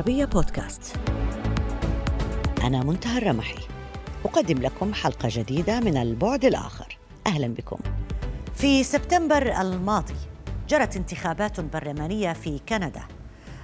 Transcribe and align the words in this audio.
العربية 0.00 0.24
بودكاست. 0.24 0.96
أنا 2.62 2.84
منتهى 2.84 3.18
الرمحي. 3.18 3.58
أقدم 4.24 4.58
لكم 4.58 4.94
حلقة 4.94 5.28
جديدة 5.32 5.80
من 5.80 5.96
البعد 5.96 6.44
الآخر. 6.44 6.98
أهلا 7.26 7.46
بكم. 7.46 7.78
في 8.54 8.84
سبتمبر 8.84 9.60
الماضي 9.60 10.14
جرت 10.68 10.96
انتخابات 10.96 11.60
برلمانية 11.60 12.32
في 12.32 12.60
كندا. 12.68 13.02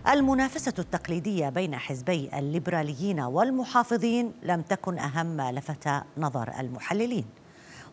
المنافسة 0.08 0.74
التقليدية 0.78 1.48
بين 1.48 1.76
حزبي 1.76 2.30
الليبراليين 2.38 3.20
والمحافظين 3.20 4.32
لم 4.42 4.62
تكن 4.62 4.98
أهم 4.98 5.26
ما 5.26 5.52
لفت 5.52 5.88
نظر 6.18 6.52
المحللين. 6.60 7.24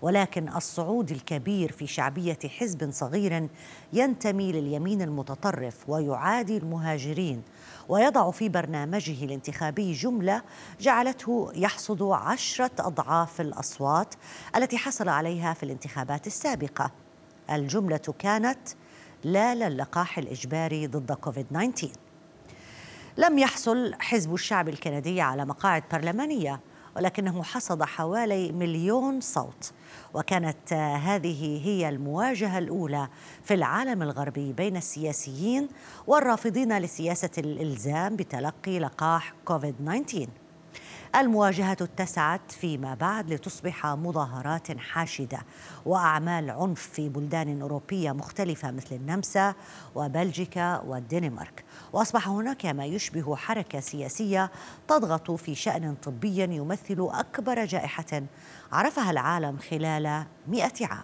ولكن 0.04 0.50
الصعود 0.50 1.12
الكبير 1.12 1.72
في 1.72 1.88
شعبية 1.88 2.40
حزب 2.60 2.92
صغير 2.92 3.48
ينتمي 3.94 4.52
لليمين 4.52 5.02
المتطرف 5.02 5.90
ويعادي 5.90 6.58
المهاجرين. 6.58 7.42
ويضع 7.90 8.32
في 8.32 8.50
برنامجه 8.50 9.26
الانتخابي 9.26 9.94
جملة 9.94 10.42
جعلته 10.80 11.52
يحصد 11.56 12.04
عشرة 12.04 12.72
أضعاف 12.80 13.42
الأصوات 13.42 14.14
التي 14.56 14.78
حصل 14.78 15.10
عليها 15.10 15.54
في 15.54 15.64
الانتخابات 15.64 16.28
السابقة. 16.28 16.92
الجملة 17.52 18.14
كانت 18.20 18.70
لا 19.24 19.56
للقاح 19.56 20.18
الإجباري 20.18 20.88
ضد 20.88 21.12
كوفيد 21.12 21.46
19 21.46 21.88
لم 23.18 23.40
يحصل 23.40 23.94
حزب 24.00 24.34
الشعب 24.34 24.70
الكندي 24.70 25.22
على 25.22 25.46
مقاعد 25.46 25.84
برلمانية. 25.92 26.60
ولكنه 26.96 27.44
حصد 27.44 27.84
حوالي 27.84 28.52
مليون 28.52 29.22
صوت. 29.22 29.72
وكانت 30.14 30.74
هذه 30.74 31.62
هي 31.66 31.90
المواجهة 31.90 32.58
الأولى 32.58 33.08
في 33.44 33.54
العالم 33.54 34.02
الغربي 34.02 34.54
بين 34.54 34.78
السياسيين 34.78 35.68
والرافضين 36.08 36.78
لسياسة 36.78 37.32
الإلزام 37.38 38.16
بتلقي 38.16 38.80
لقاح 38.80 39.34
كوفيد 39.46 39.76
19 39.86 40.28
المواجهة 41.16 41.78
اتسعت 41.82 42.52
فيما 42.52 42.94
بعد 42.94 43.34
لتصبح 43.34 43.86
مظاهرات 43.86 44.78
حاشدة 44.78 45.40
وأعمال 45.86 46.52
عنف 46.52 46.82
في 46.82 47.10
بلدان 47.10 47.62
أوروبية 47.62 48.12
مختلفة 48.12 48.72
مثل 48.72 48.96
النمسا 48.96 49.54
وبلجيكا 49.96 50.80
والدنمارك. 50.80 51.64
وأصبح 51.94 52.28
هناك 52.28 52.66
ما 52.66 52.86
يشبه 52.86 53.36
حركة 53.36 53.80
سياسية 53.80 54.52
تضغط 54.88 55.32
في 55.32 55.56
شأن 55.56 55.96
طبي 56.04 56.56
يمثل 56.56 57.10
أكبر 57.12 57.66
جائحة 57.66 58.24
عرفها 58.72 59.12
العالم 59.12 59.58
خلال 59.58 60.24
مئة 60.48 60.88
عام. 60.88 61.04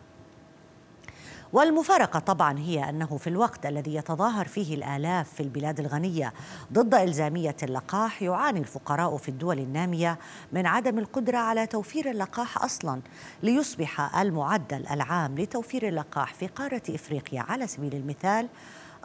والمفارقة 1.54 2.20
طبعا 2.20 2.60
هي 2.60 2.90
أنه 2.90 3.18
في 3.18 3.28
الوقت 3.28 3.66
الذي 3.66 3.96
يتظاهر 3.96 4.48
فيه 4.48 4.76
الآلاف 4.76 5.34
في 5.34 5.44
البلاد 5.44 5.80
الغنية 5.80 6.34
ضد 6.74 6.94
إلزامية 6.94 7.56
اللقاح 7.64 8.22
يعاني 8.22 8.60
الفقراء 8.60 9.18
في 9.18 9.30
الدول 9.30 9.60
النامية 9.60 10.20
من 10.52 10.66
عدم 10.66 11.00
القدرة 11.00 11.38
على 11.38 11.68
توفير 11.68 12.12
اللقاح 12.12 12.64
أصلا 12.64 13.02
ليصبح 13.44 14.16
المعدل 14.18 14.88
العام 14.88 15.38
لتوفير 15.38 15.88
اللقاح 15.88 16.34
في 16.34 16.48
قارة 16.48 16.82
إفريقيا. 16.90 17.42
على 17.42 17.68
سبيل 17.68 17.96
المثال 17.96 18.50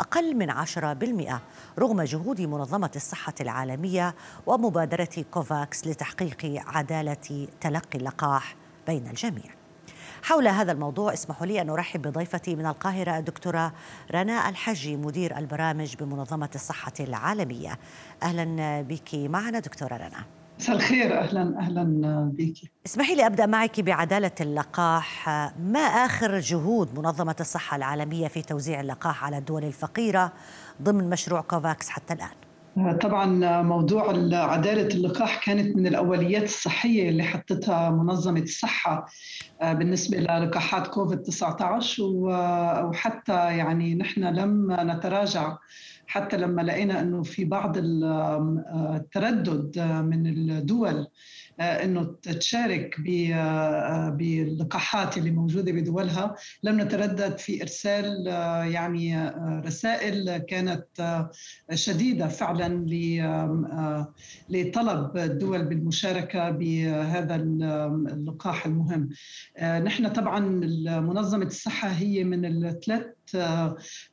أقل 0.00 0.36
من 0.36 0.50
10% 0.50 1.40
رغم 1.78 2.02
جهود 2.02 2.40
منظمة 2.40 2.90
الصحة 2.96 3.34
العالمية 3.40 4.14
ومبادرة 4.46 5.24
كوفاكس 5.30 5.86
لتحقيق 5.86 6.62
عدالة 6.66 7.48
تلقي 7.60 7.98
اللقاح 7.98 8.56
بين 8.86 9.06
الجميع. 9.06 9.54
حول 10.22 10.48
هذا 10.48 10.72
الموضوع 10.72 11.12
اسمحوا 11.12 11.46
لي 11.46 11.60
أن 11.60 11.70
أرحب 11.70 12.02
بضيفتي 12.02 12.56
من 12.56 12.66
القاهرة 12.66 13.18
الدكتورة 13.18 13.72
رناء 14.12 14.48
الحجي 14.48 14.96
مدير 14.96 15.38
البرامج 15.38 15.96
بمنظمة 15.96 16.50
الصحة 16.54 16.92
العالمية. 17.00 17.78
أهلا 18.22 18.83
بك 18.83 19.14
معنا 19.14 19.58
دكتورة 19.58 19.94
رناء 19.96 20.24
مساء 20.58 20.76
الخير 20.76 21.18
أهلا 21.18 21.58
أهلا 21.58 21.84
بك 22.34 22.54
اسمحي 22.86 23.14
لي 23.14 23.26
أبدأ 23.26 23.46
معك 23.46 23.80
بعدالة 23.80 24.30
اللقاح. 24.40 25.28
ما 25.60 25.80
آخر 25.80 26.38
جهود 26.38 26.98
منظمة 26.98 27.36
الصحة 27.40 27.76
العالمية 27.76 28.28
في 28.28 28.42
توزيع 28.42 28.80
اللقاح 28.80 29.24
على 29.24 29.38
الدول 29.38 29.64
الفقيرة 29.64 30.32
ضمن 30.82 31.10
مشروع 31.10 31.40
كوفاكس 31.40 31.88
حتى 31.88 32.14
الآن؟ 32.14 32.98
طبعا 32.98 33.62
موضوع 33.62 34.10
عدالة 34.32 34.86
اللقاح 34.94 35.44
كانت 35.44 35.76
من 35.76 35.86
الأوليات 35.86 36.42
الصحية 36.42 37.08
اللي 37.08 37.22
حطتها 37.22 37.90
منظمة 37.90 38.40
الصحة 38.40 39.06
آه، 39.60 39.72
بالنسبة 39.72 40.18
للقاحات 40.18 40.86
كوفيد 40.86 41.22
19 41.22 42.02
وحتى 42.02 43.32
يعني 43.56 43.94
نحن 43.94 44.24
لم 44.24 44.76
نتراجع 44.80 45.56
حتى 46.06 46.36
لما 46.36 46.62
لقينا 46.62 47.00
إنه 47.00 47.22
في 47.22 47.44
بعض 47.44 47.76
التردد 47.76 49.78
من 49.80 50.26
الدول 50.26 51.06
آه، 51.60 51.84
إنه 51.84 52.16
تشارك 52.22 52.96
آه، 53.34 54.08
باللقاحات 54.08 55.18
اللي 55.18 55.30
موجودة 55.30 55.72
بدولها. 55.72 56.34
لم 56.62 56.80
نتردد 56.80 57.38
في 57.38 57.62
إرسال 57.62 58.28
آه، 58.28 58.64
يعني 58.64 59.30
رسائل 59.66 60.38
كانت 60.38 60.86
شديدة 61.74 62.28
فعلا 62.28 62.84
لطلب 64.48 65.16
الدول 65.16 65.64
بالمشاركة 65.64 66.50
بهذا 66.50 67.36
اللقاح 67.36 68.66
المهم. 68.66 69.08
نحن 69.62 70.08
طبعا 70.08 70.40
منظمه 71.00 71.46
الصحة 71.46 71.88
هي 71.88 72.24
من 72.24 72.66
الثلاث 72.66 73.06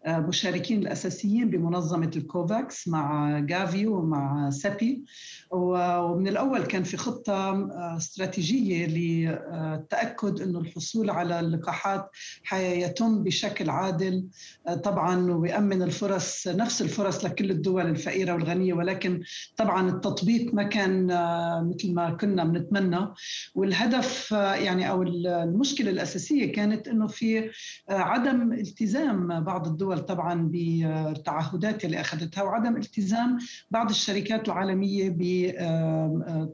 مشاركين 0.08 0.80
الأساسيين 0.80 1.50
بمنظمة 1.50 2.12
الكوفاكس 2.16 2.88
مع 2.88 3.40
جافي 3.40 3.88
ومع 3.88 4.50
سابي 4.50 5.04
ومن 5.52 6.28
الأول 6.28 6.64
كان 6.64 6.84
في 6.84 6.98
خطة 6.98 7.34
آه، 7.34 7.98
استراتيجية 7.98 8.86
للتاكد 8.86 10.42
إنه 10.42 10.60
الحصول 10.60 11.10
على 11.10 11.40
اللقاحات 11.40 12.10
حيتم 12.44 13.24
بشكل 13.24 13.70
عادل. 13.70 14.28
آه، 14.68 14.76
طبعا 14.76 15.32
ويأمن 15.32 15.82
الفرص 15.82 16.48
نفس 16.48 16.82
الفرص 16.82 17.26
لكل 17.26 17.52
الدول 17.52 17.86
الفقيرة 17.86 18.34
والغنية 18.34 18.74
ولكن 18.74 19.24
طبعا 19.58 19.90
التطبيق 19.90 20.54
ما 20.54 20.64
كان 20.64 21.12
آه، 21.12 21.72
مثل 21.76 21.94
ما 21.94 22.10
كنا 22.10 22.44
بنتمنى. 22.44 23.08
والهدف 23.56 24.32
يعني 24.32 24.90
أو 24.90 25.04
المشكلة 25.04 25.90
الأساسية 25.90 26.52
كانت 26.52 26.88
إنه 26.88 27.08
في 27.08 27.50
عدم 27.90 28.54
التزام 28.54 29.01
بعض 29.42 29.68
الدول 29.68 30.00
طبعا 30.00 30.48
بالتعهدات 30.48 31.86
اللي 31.86 32.02
أخذتها 32.02 32.44
وعدم 32.44 32.78
التزام 32.78 33.38
بعض 33.72 33.90
الشركات 33.90 34.48
العالمية 34.48 35.10
ب 35.10 35.52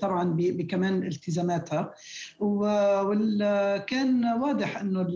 طبعا 0.01 0.33
بكمان 0.37 1.03
التزاماتها. 1.03 1.93
وكان 2.39 4.25
واضح 4.25 4.77
إنه 4.79 5.07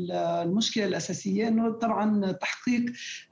المشكلة 0.43 0.85
الأساسية 0.85 1.47
إنه 1.47 1.71
طبعا 1.71 2.31
تحقيق 2.31 2.85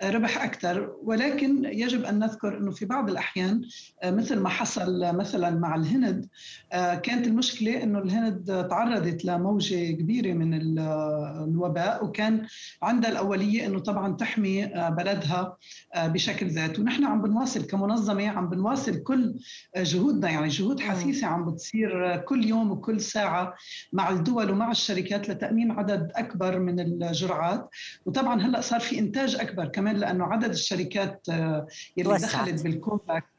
ربح 0.04 0.44
أكثر. 0.44 0.96
ولكن 1.04 1.66
يجب 1.66 2.04
أن 2.04 2.20
نذكر 2.20 2.58
إنه 2.58 2.72
في 2.72 2.86
بعض 2.86 3.10
الأحيان 3.10 3.62
مثل 4.06 4.40
ما 4.40 4.50
حصل 4.50 5.16
مثلا 5.16 5.50
مع 5.50 5.76
الهند 5.76 6.28
كانت 6.72 7.28
المشكلة 7.28 7.84
إنه 7.84 8.00
الهند 8.00 8.68
تعرضت 8.70 9.26
لموجة 9.26 9.92
كبيرة 9.92 10.34
من 10.34 10.80
الوباء. 10.80 12.06
وكان 12.06 12.46
عندها 12.84 13.12
الأولية 13.12 13.66
إنه 13.66 13.80
طبعا 13.90 14.16
تحمي 14.16 14.66
بلدها 14.76 15.58
بشكل 15.98 16.48
ذات 16.48 16.80
ونحن 16.80 17.06
عم 17.06 17.22
بنواصل 17.22 17.68
كمنظمة 17.68 18.28
عم 18.28 18.50
بنواصل 18.50 19.04
كل 19.04 19.36
جهودنا. 19.78 20.30
يعني 20.30 20.48
جهود 20.48 20.80
حثيثة 20.80 21.28
عم 21.28 21.46
بتصير 21.52 22.18
كل 22.18 22.46
يوم 22.46 22.72
وكل 22.72 23.02
ساعة 23.02 23.54
مع 23.94 24.10
الدول 24.10 24.52
ومع 24.52 24.72
الشركات 24.72 25.30
لتأمين 25.30 25.72
عدد 25.72 26.12
أكبر 26.16 26.60
من 26.60 26.80
الجرعات. 26.80 27.70
وطبعا 28.06 28.42
هلأ 28.42 28.62
صار 28.62 28.80
في 28.80 29.00
إنتاج 29.00 29.36
أكبر 29.36 29.68
كمان 29.68 29.96
لأنه 29.96 30.26
عدد 30.26 30.50
الشركات 30.50 31.30
آه، 31.30 31.68
يلي 31.98 32.18
دخلت 32.18 32.64
بالكوفاكس 32.64 33.26
آه، 33.26 33.39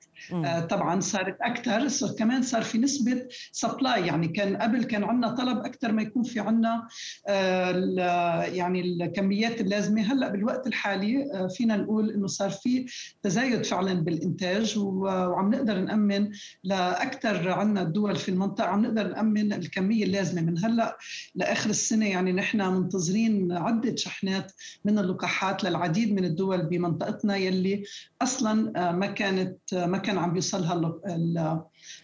طبعا 0.71 1.01
صارت 1.01 1.37
أكثر 1.43 1.89
صار 1.89 2.11
كمان 2.11 2.43
صار 2.43 2.63
في 2.63 2.79
نسبة 2.79 3.27
supply 3.53 4.07
يعني 4.07 4.29
كان 4.29 4.57
قبل 4.57 4.85
كان 4.85 5.05
عندنا 5.05 5.29
طلب 5.35 5.59
أكثر 5.59 5.93
ما 5.93 6.03
يكون 6.03 6.23
في 6.23 6.41
عندنا 6.41 6.89
آه، 7.29 8.43
يعني 8.43 8.81
الكميات 8.81 9.61
اللازمة. 9.61 10.03
هلأ 10.13 10.29
بالوقت 10.29 10.67
الحالي 10.67 11.33
آه، 11.33 11.47
فينا 11.47 11.77
نقول 11.77 12.11
إنه 12.11 12.27
صار 12.27 12.51
في 12.51 12.87
تزايد 13.23 13.67
فعلا 13.67 13.95
بالإنتاج 13.95 14.79
وعم 14.79 15.51
نقدر 15.51 15.79
نأمن 15.79 16.31
لاكثر 16.65 17.51
عندنا 17.51 17.83
الدول 17.83 18.17
في 18.17 18.29
المنطقة 18.29 18.67
عم 18.67 18.83
نقدر 18.83 19.09
نأمن 19.09 19.53
الكمية 19.53 20.05
اللازمة. 20.05 20.43
من 20.43 20.65
هلأ 20.65 20.99
لآخر 21.35 21.71
السنة 21.71 22.07
يعني 22.07 22.33
نحن 22.33 22.61
منتظرين 22.61 23.53
عدة 23.53 23.97
شحنات 23.97 24.53
من 24.85 24.99
اللقاحات 24.99 25.65
للعديد 25.65 26.13
من 26.13 26.25
الدول 26.25 26.63
بمنطقتنا 26.63 27.37
يلي 27.37 27.85
أصلا 28.23 28.93
ما 28.93 29.07
كانت 29.07 29.59
ما 29.75 29.99
كان 29.99 30.10
كان 30.11 30.19
عم 30.19 30.33
بيوصلها 30.33 30.99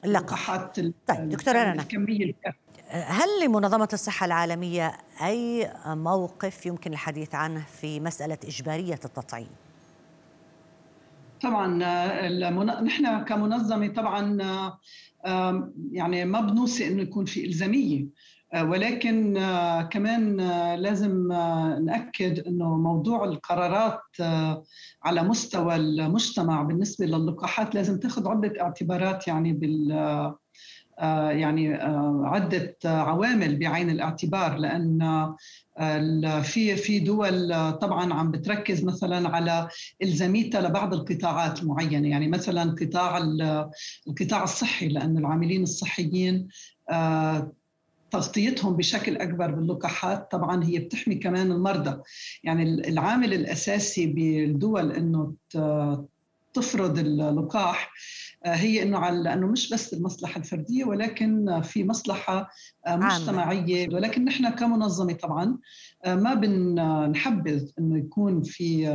اللقاحات 0.04 0.80
طيب 0.80 1.28
دكتورة 1.28 1.62
رنا. 1.62 1.82
الكمية 1.82 2.32
هل 2.88 3.28
لمنظمة 3.44 3.88
الصحة 3.92 4.26
العالمية 4.26 4.92
أي 5.22 5.72
موقف 5.86 6.66
يمكن 6.66 6.92
الحديث 6.92 7.34
عنه 7.34 7.60
في 7.80 8.00
مسألة 8.00 8.38
إجبارية 8.44 9.00
التطعيم؟ 9.04 9.48
طبعا 11.42 11.66
نحن 12.80 13.24
كمنظمة 13.24 13.88
طبعا 13.88 14.38
يعني 15.92 16.24
ما 16.24 16.40
بنوصي 16.40 16.88
إنه 16.88 17.02
يكون 17.02 17.24
في 17.24 17.46
إلزامية. 17.46 18.06
ولكن 18.54 19.34
كمان 19.90 20.36
لازم 20.74 21.28
نأكد 21.84 22.38
إنه 22.46 22.76
موضوع 22.76 23.24
القرارات 23.24 24.00
على 25.02 25.22
مستوى 25.22 25.76
المجتمع 25.76 26.62
بالنسبة 26.62 27.06
للقاحات 27.06 27.74
لازم 27.74 27.98
تاخذ 27.98 28.28
عدة 28.28 28.60
اعتبارات 28.60 29.28
يعني 29.28 29.52
بال 29.52 29.90
يعني 31.30 31.74
عدة 32.24 32.76
عوامل 32.84 33.58
بعين 33.58 33.90
الاعتبار. 33.90 34.56
لأن 34.56 35.34
في 36.42 36.76
في 36.76 36.98
دول 36.98 37.48
طبعا 37.72 38.14
عم 38.14 38.30
بتركز 38.30 38.84
مثلا 38.84 39.28
على 39.28 39.68
إلزاميتها 40.02 40.60
لبعض 40.60 40.94
القطاعات 40.94 41.62
المعينه 41.62 42.08
يعني 42.08 42.28
مثلا 42.28 42.76
قطاع 42.80 43.18
القطاع 44.08 44.42
الصحي 44.44 44.88
لأن 44.88 45.18
العاملين 45.18 45.62
الصحيين 45.62 46.48
تغطيتهم 48.10 48.76
بشكل 48.76 49.16
أكبر 49.16 49.50
باللقاحات 49.50 50.30
طبعا 50.30 50.64
هي 50.64 50.78
بتحمي 50.78 51.14
كمان 51.14 51.52
المرضى. 51.52 52.02
يعني 52.44 52.62
العامل 52.62 53.34
الأساسي 53.34 54.06
بالدول 54.06 54.92
إنه 54.92 55.34
تفرض 56.56 56.98
اللقاح 56.98 57.92
آه، 58.44 58.54
هي 58.54 58.82
إنه 58.82 58.98
على 58.98 59.22
لأنه 59.22 59.46
مش 59.46 59.72
بس 59.72 59.94
المصلحة 59.94 60.38
الفردية 60.38 60.84
ولكن 60.84 61.60
في 61.62 61.84
مصلحة 61.84 62.50
آه، 62.86 62.96
مجتمعية 62.96 63.88
ولكن 63.94 64.24
نحن 64.24 64.50
كمنظمة 64.50 65.12
طبعا 65.12 65.58
ما 66.06 66.34
بنحبذ 66.34 67.70
إنه 67.78 67.98
يكون 67.98 68.42
في 68.42 68.88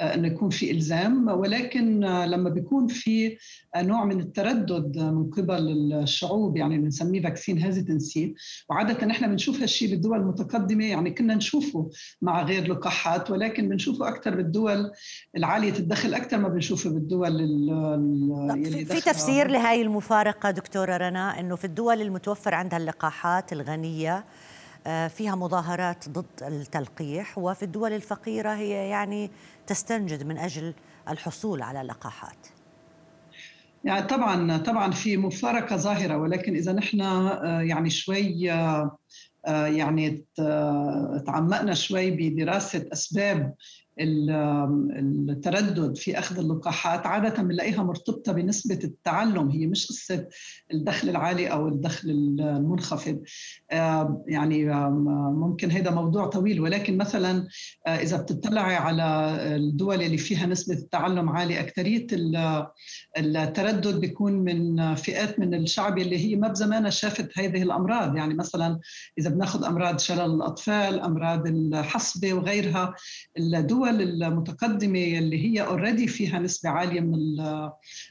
إنه 0.00 0.28
يكون 0.28 0.50
في 0.50 0.70
إلزام 0.70 1.28
ولكن 1.28 2.00
لما 2.00 2.50
بيكون 2.50 2.86
في 2.86 3.36
نوع 3.76 4.04
من 4.04 4.20
التردد 4.20 4.98
من 4.98 5.30
قبل 5.30 5.92
الشعوب 5.92 6.56
يعني 6.56 6.78
بنسميه 6.78 7.22
فاكسين 7.22 7.58
هيزيتنسي 7.58 8.34
وعادة 8.70 9.06
نحن 9.06 9.26
بنشوف 9.26 9.60
هالشيء 9.60 9.90
بالدول 9.90 10.18
المتقدمة 10.18 10.84
يعني 10.84 11.10
كنا 11.10 11.34
نشوفه 11.34 11.90
مع 12.22 12.42
غير 12.42 12.72
لقاحات 12.72 13.30
ولكن 13.30 13.68
بنشوفه 13.68 14.08
أكثر 14.08 14.34
بالدول 14.34 14.90
العالية 15.36 15.78
الدخل 15.78 16.14
أكثر 16.14 16.38
ما 16.38 16.48
بنشوفه 16.48 16.90
بالدول 16.90 17.38
في, 18.64 18.84
في 18.84 19.00
تفسير 19.00 19.48
لهي 19.50 19.82
المفارقة 19.82 20.50
دكتورة 20.50 20.96
رنا 20.96 21.40
إنه 21.40 21.56
في 21.56 21.64
الدول 21.64 22.02
المتوفر 22.02 22.54
عندها 22.54 22.78
اللقاحات 22.78 23.52
الغنية 23.52 24.16
آه، 24.16 24.24
فيها 24.84 25.34
مظاهرات 25.34 26.08
ضد 26.08 26.42
التلقيح 26.42 27.38
وفي 27.38 27.62
الدول 27.62 27.92
الفقيرة 27.92 28.54
هي 28.54 28.88
يعني 28.88 29.30
تستنجد 29.66 30.26
من 30.26 30.38
أجل 30.38 30.74
الحصول 31.08 31.62
على 31.62 31.82
لقاحات. 31.82 32.46
يعني 33.84 34.06
طبعا 34.06 34.56
طبعا 34.56 34.90
في 34.90 35.16
مفارقة 35.16 35.76
ظاهرة 35.76 36.16
ولكن 36.16 36.54
إذا 36.56 36.72
نحن 36.72 37.00
آه، 37.00 37.60
يعني 37.60 37.90
شوي 37.90 38.52
آه، 38.52 38.98
يعني 39.66 40.24
تعمقنا 41.26 41.74
شوي 41.74 42.10
بدراسة 42.10 42.88
أسباب 42.92 43.54
التردد 44.00 45.96
في 45.96 46.18
أخذ 46.18 46.38
اللقاحات 46.38 47.06
عادة 47.06 47.42
بنلاقيها 47.42 47.82
مرتبطة 47.82 48.32
بنسبة 48.32 48.78
التعلم. 48.84 49.48
هي 49.48 49.66
مش 49.66 49.86
قصة 49.86 50.28
الدخل 50.72 51.08
العالي 51.08 51.46
أو 51.46 51.68
الدخل 51.68 52.10
المنخفض. 52.10 53.22
يعني 54.26 54.64
ممكن 55.30 55.70
هذا 55.70 55.90
موضوع 55.90 56.26
طويل. 56.26 56.60
ولكن 56.60 56.96
مثلا 56.96 57.48
آه، 57.86 57.96
إذا 57.96 58.16
بتطلعي 58.16 58.76
على 58.76 59.36
الدول 59.56 60.02
اللي 60.02 60.18
فيها 60.18 60.46
نسبة 60.46 60.74
التعلم 60.74 61.28
عالية 61.28 61.60
أكثرية 61.60 62.06
التردد 63.18 64.00
بيكون 64.00 64.32
من 64.32 64.94
فئات 64.94 65.38
من 65.38 65.54
الشعب 65.54 65.98
اللي 65.98 66.18
هي 66.18 66.36
ما 66.36 66.48
بزمانها 66.48 66.90
شافت 66.90 67.38
هذه 67.38 67.62
الأمراض. 67.62 68.16
يعني 68.16 68.34
مثلا 68.34 68.80
إذا 69.18 69.30
بناخذ 69.30 69.64
أمراض 69.64 69.98
شلل 69.98 70.34
الأطفال 70.34 71.00
أمراض 71.00 71.46
الحصبة 71.46 72.32
وغيرها 72.32 72.94
الدول 73.38 73.87
الدول 73.90 74.22
المتقدمة 74.22 74.98
اللي 74.98 75.44
هي 75.44 75.66
اوريدي 75.66 76.06
فيها 76.06 76.38
نسبة 76.38 76.70
عالية 76.70 77.00
من 77.00 77.14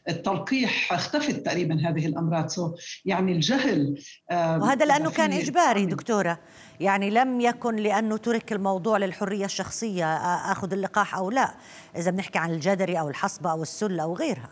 التلقيح 0.10 0.94
اختفت 0.94 1.46
تقريبا 1.46 1.90
هذه 1.90 2.06
الأمراض. 2.06 2.48
سو 2.48 2.76
يعني 3.06 3.32
الجهل 3.32 4.02
وهذا 4.32 4.86
لأنه 4.86 5.12
كان 5.12 5.34
إجباري 5.34 5.86
دكتورة. 5.86 6.40
يعني 6.80 7.10
لم 7.10 7.42
يكن 7.42 7.76
لأنه 7.76 8.18
ترك 8.18 8.54
الموضوع 8.54 8.98
للحرية 8.98 9.46
الشخصية 9.46 10.16
آخذ 10.52 10.74
اللقاح 10.74 11.16
أو 11.16 11.32
لا. 11.32 11.54
إذا 11.96 12.12
بنحكي 12.12 12.40
عن 12.40 12.52
الجدري 12.52 13.00
أو 13.00 13.10
الحصبة 13.10 13.52
أو 13.52 13.62
السلة 13.62 14.04
أو 14.04 14.16
غيرها. 14.16 14.50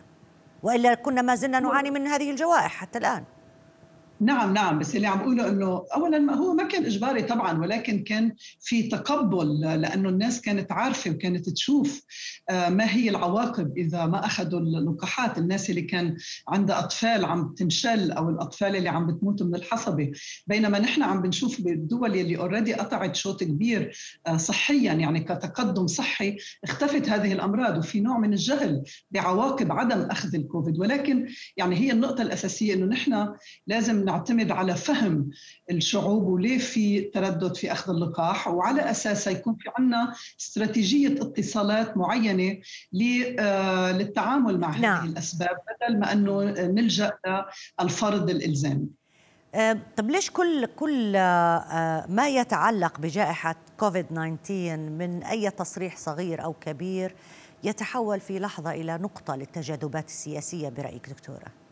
وإلا 0.64 0.94
كنا 0.94 1.22
ما 1.22 1.36
زلنا 1.36 1.60
نعاني 1.60 1.92
من 1.92 2.08
هذه 2.08 2.32
الجوائح 2.32 2.68
حتى 2.68 3.00
الآن. 3.00 3.24
نعم 4.20 4.54
نعم. 4.54 4.80
بس 4.80 4.96
اللي 4.96 5.08
عم 5.08 5.20
اقوله 5.20 5.50
إنه 5.50 5.86
اولا 5.96 6.20
ما 6.20 6.36
هو 6.36 6.54
ما 6.54 6.64
كان 6.64 6.86
إجباري 6.86 7.22
طبعا 7.22 7.60
ولكن 7.60 8.04
كان 8.04 8.36
في 8.62 8.84
تقبل 8.84 9.60
لأنه 9.62 10.10
الناس 10.10 10.42
كانت 10.42 10.72
عارفة 10.72 11.12
وكانت 11.12 11.50
تشوف 11.50 12.02
آه، 12.50 12.70
ما 12.70 12.92
هي 12.92 13.10
العواقب 13.10 13.78
إذا 13.78 14.06
ما 14.06 14.26
أخذوا 14.26 14.60
اللقاحات. 14.60 15.38
الناس 15.38 15.70
اللي 15.70 15.82
كان 15.82 16.18
عندها 16.48 16.80
أطفال 16.80 17.26
عم 17.26 17.54
تنشل 17.54 18.12
أو 18.12 18.30
الأطفال 18.30 18.76
اللي 18.76 18.90
عم 18.90 19.08
بتموت 19.08 19.44
من 19.44 19.56
الحصبة. 19.56 20.12
بينما 20.48 20.80
نحن 20.80 21.04
عم 21.04 21.22
بنشوف 21.22 21.62
بالدول 21.62 22.16
اللي 22.16 22.38
اوريدي 22.38 22.74
قطعت 22.74 23.16
شوط 23.16 23.44
كبير 23.44 23.98
آه، 24.28 24.38
صحيا 24.38 24.94
يعني 24.94 25.20
كتقدم 25.20 25.88
صحي 25.88 26.38
اختفت 26.64 27.10
هذه 27.10 27.34
الأمراض. 27.34 27.78
وفي 27.78 28.00
نوع 28.00 28.18
من 28.18 28.34
الجهل 28.34 28.84
بعواقب 29.12 29.72
عدم 29.72 30.02
أخذ 30.02 30.36
الكوفيد. 30.36 30.80
ولكن 30.80 31.28
يعني 31.58 31.76
هي 31.76 31.92
النقطة 31.92 32.22
الأساسية 32.22 32.74
إنه 32.74 32.86
نحن 32.86 33.34
لازم 33.68 34.05
نعتمد 34.06 34.52
على 34.52 34.76
فهم 34.76 35.30
الشعوب 35.72 36.24
وليه 36.24 36.58
في 36.58 37.02
تردد 37.02 37.56
في 37.56 37.72
أخذ 37.72 37.94
اللقاح 37.94 38.48
وعلى 38.48 38.92
اساسها 38.92 39.34
يكون 39.34 39.56
في 39.56 39.70
عندنا 39.78 40.14
استراتيجية 40.40 41.22
اتصالات 41.22 41.98
معينة 41.98 42.58
آه، 43.40 43.92
للتعامل 43.92 44.60
مع 44.60 44.78
نعم. 44.78 45.02
هذه 45.02 45.12
الأسباب 45.12 45.58
بدل 45.68 46.00
ما 46.00 46.12
أنه 46.12 46.44
نلجأ 46.62 47.12
للفرض 47.82 48.30
الإلزامي. 48.30 48.88
آه، 49.56 49.78
طب 49.98 50.10
ليش 50.10 50.30
كل 50.30 50.66
كل 50.66 51.16
آه، 51.16 52.06
ما 52.10 52.28
يتعلق 52.28 53.00
بجائحة 53.00 53.56
كوفيد 53.78 54.06
19 54.06 54.78
من 54.78 55.24
أي 55.24 55.50
تصريح 55.50 55.98
صغير 55.98 56.44
أو 56.44 56.54
كبير 56.54 57.16
يتحول 57.64 58.20
في 58.20 58.40
لحظة 58.40 58.72
إلى 58.72 58.98
نقطة 58.98 59.36
للتجاذبات 59.36 60.08
السياسية 60.08 60.70
برأيك 60.70 61.10
دكتورة؟ 61.10 61.65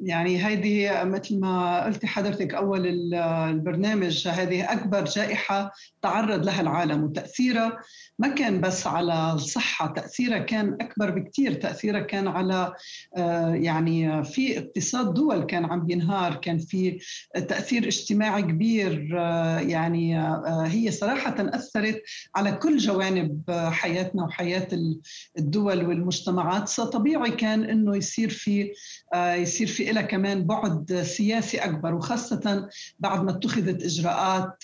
يعني 0.00 0.38
هذه 0.38 1.04
مثل 1.04 1.40
ما 1.40 1.84
قلتي 1.84 2.06
حضرتك 2.06 2.54
أول 2.54 3.14
البرنامج 3.14 4.28
هذه 4.28 4.72
أكبر 4.72 5.04
جائحة 5.04 5.72
تعرض 6.02 6.44
لها 6.44 6.60
العالم 6.60 7.04
وتأثيرها. 7.04 7.78
ما 8.18 8.28
كان 8.28 8.60
بس 8.60 8.86
على 8.86 9.32
الصحة 9.32 9.86
تأثيرها 9.86 10.38
كان 10.38 10.76
أكبر 10.80 11.10
بكثير 11.10 11.52
تأثيرها 11.52 12.00
كان 12.00 12.28
على 12.28 12.74
آه، 13.16 13.54
يعني 13.54 14.24
في 14.24 14.58
اقتصاد 14.58 15.14
دول 15.14 15.44
كان 15.44 15.64
عم 15.64 15.86
بينهار 15.86 16.34
كان 16.34 16.58
في 16.58 16.98
تأثير 17.34 17.86
اجتماعي 17.86 18.42
كبير 18.42 19.16
آه، 19.18 19.58
يعني 19.58 20.18
آه، 20.18 20.64
هي 20.66 20.90
صراحة 20.90 21.34
أثرت 21.38 22.02
على 22.34 22.52
كل 22.52 22.76
جوانب 22.76 23.42
حياتنا 23.50 24.24
وحياة 24.24 24.68
الدول 25.38 25.86
والمجتمعات. 25.86 26.80
طبيعي 26.80 27.30
كان 27.30 27.64
إنه 27.64 27.96
يصير 27.96 28.30
في 28.30 28.72
يصير 29.14 29.49
في 29.50 29.92
لها 29.92 30.02
كمان 30.02 30.44
بعد 30.46 31.02
سياسي 31.02 31.58
أكبر 31.58 31.94
وخاصة 31.94 32.68
بعد 32.98 33.24
ما 33.24 33.30
اتخذت 33.30 33.82
إجراءات 33.82 34.58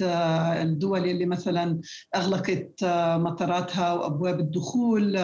الدول 0.62 1.04
اللي 1.04 1.26
مثلا 1.26 1.80
أغلقت 2.16 2.84
مطاراتها 3.18 3.92
وأبواب 3.92 4.40
الدخول 4.40 5.16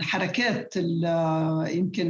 الحركات 0.00 0.76
يمكن 1.76 2.08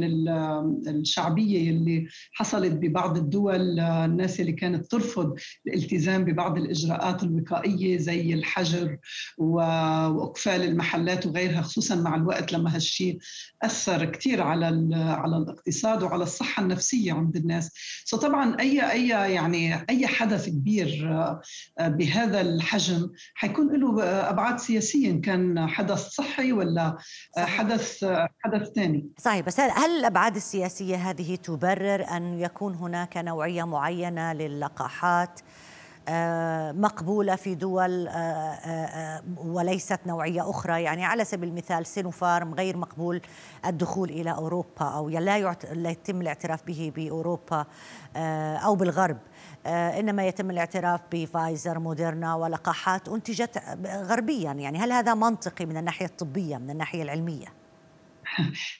الشعبية 0.87 1.69
اللي 1.69 2.07
حصلت 2.31 2.71
ببعض 2.73 3.17
الدول 3.17 3.79
الناس 3.79 4.39
اللي 4.39 4.51
كانت 4.51 4.85
ترفض 4.91 5.35
الالتزام 5.67 6.25
ببعض 6.25 6.57
الإجراءات 6.57 7.23
الوقائية 7.23 7.97
زي 7.97 8.33
الحجر 8.33 8.97
وإقفال 9.37 10.61
المحلات 10.63 11.25
وغيرها 11.25 11.61
خصوصا 11.61 11.95
مع 11.95 12.15
الوقت 12.15 12.53
لما 12.53 12.75
هالشيء 12.75 13.17
أثر 13.63 14.05
كثير 14.05 14.41
على 14.41 14.69
على 15.13 15.37
الاقتصاد 15.37 16.03
وعلى 16.03 16.23
الصحة 16.23 16.63
النفسية 16.63 17.13
عند 17.13 17.35
الناس. 17.35 17.71
so 18.05 18.17
طبعا 18.17 18.59
أي 18.59 18.91
أي 18.91 19.07
يعني 19.33 19.85
أي 19.89 20.07
حدث 20.07 20.49
كبير 20.49 21.09
آه، 21.11 21.87
بهذا 21.87 22.41
الحجم 22.41 23.09
حيكون 23.33 23.75
له 23.75 24.03
أبعاد 24.29 24.59
سياسيه 24.59 25.11
ان 25.11 25.21
كان 25.21 25.67
حدث 25.67 26.07
صحي 26.07 26.51
ولا 26.51 26.97
صحيح. 27.35 27.49
حدث 27.49 28.05
حدث 28.39 28.69
ثاني. 28.69 29.09
صحيح 29.17 29.45
بس 29.45 29.59
هل 29.59 29.89
الأبعاد 29.99 30.35
السياسية 30.35 30.95
هذه 30.95 31.35
تبرر 31.35 32.05
أن 32.17 32.39
يكون 32.39 32.75
هناك 32.75 33.17
نوعية 33.17 33.63
معينة 33.63 34.33
للقاحات؟ 34.33 35.39
مقبولة 36.71 37.35
في 37.35 37.55
دول 37.55 38.09
وليست 39.37 39.99
نوعية 40.05 40.49
أخرى. 40.49 40.83
يعني 40.83 41.05
على 41.05 41.25
سبيل 41.25 41.49
المثال 41.49 41.85
سينوفارم 41.85 42.53
غير 42.53 42.77
مقبول 42.77 43.21
الدخول 43.65 44.09
إلى 44.09 44.31
أوروبا 44.31 44.85
أو 44.85 45.09
لا 45.09 45.89
يتم 45.89 46.21
الاعتراف 46.21 46.63
به 46.63 46.91
بأوروبا 46.95 47.65
أو 48.65 48.75
بالغرب. 48.75 49.17
إنما 49.65 50.25
يتم 50.25 50.51
الاعتراف 50.51 51.01
بفايزر 51.11 51.79
موديرنا 51.79 52.35
ولقاحات 52.35 53.09
أنتجت 53.09 53.61
غربيا. 53.87 54.51
يعني 54.51 54.77
هل 54.77 54.91
هذا 54.91 55.13
منطقي 55.13 55.65
من 55.65 55.77
الناحية 55.77 56.05
الطبية 56.05 56.57
من 56.57 56.69
الناحية 56.69 57.03
العلمية؟ 57.03 57.64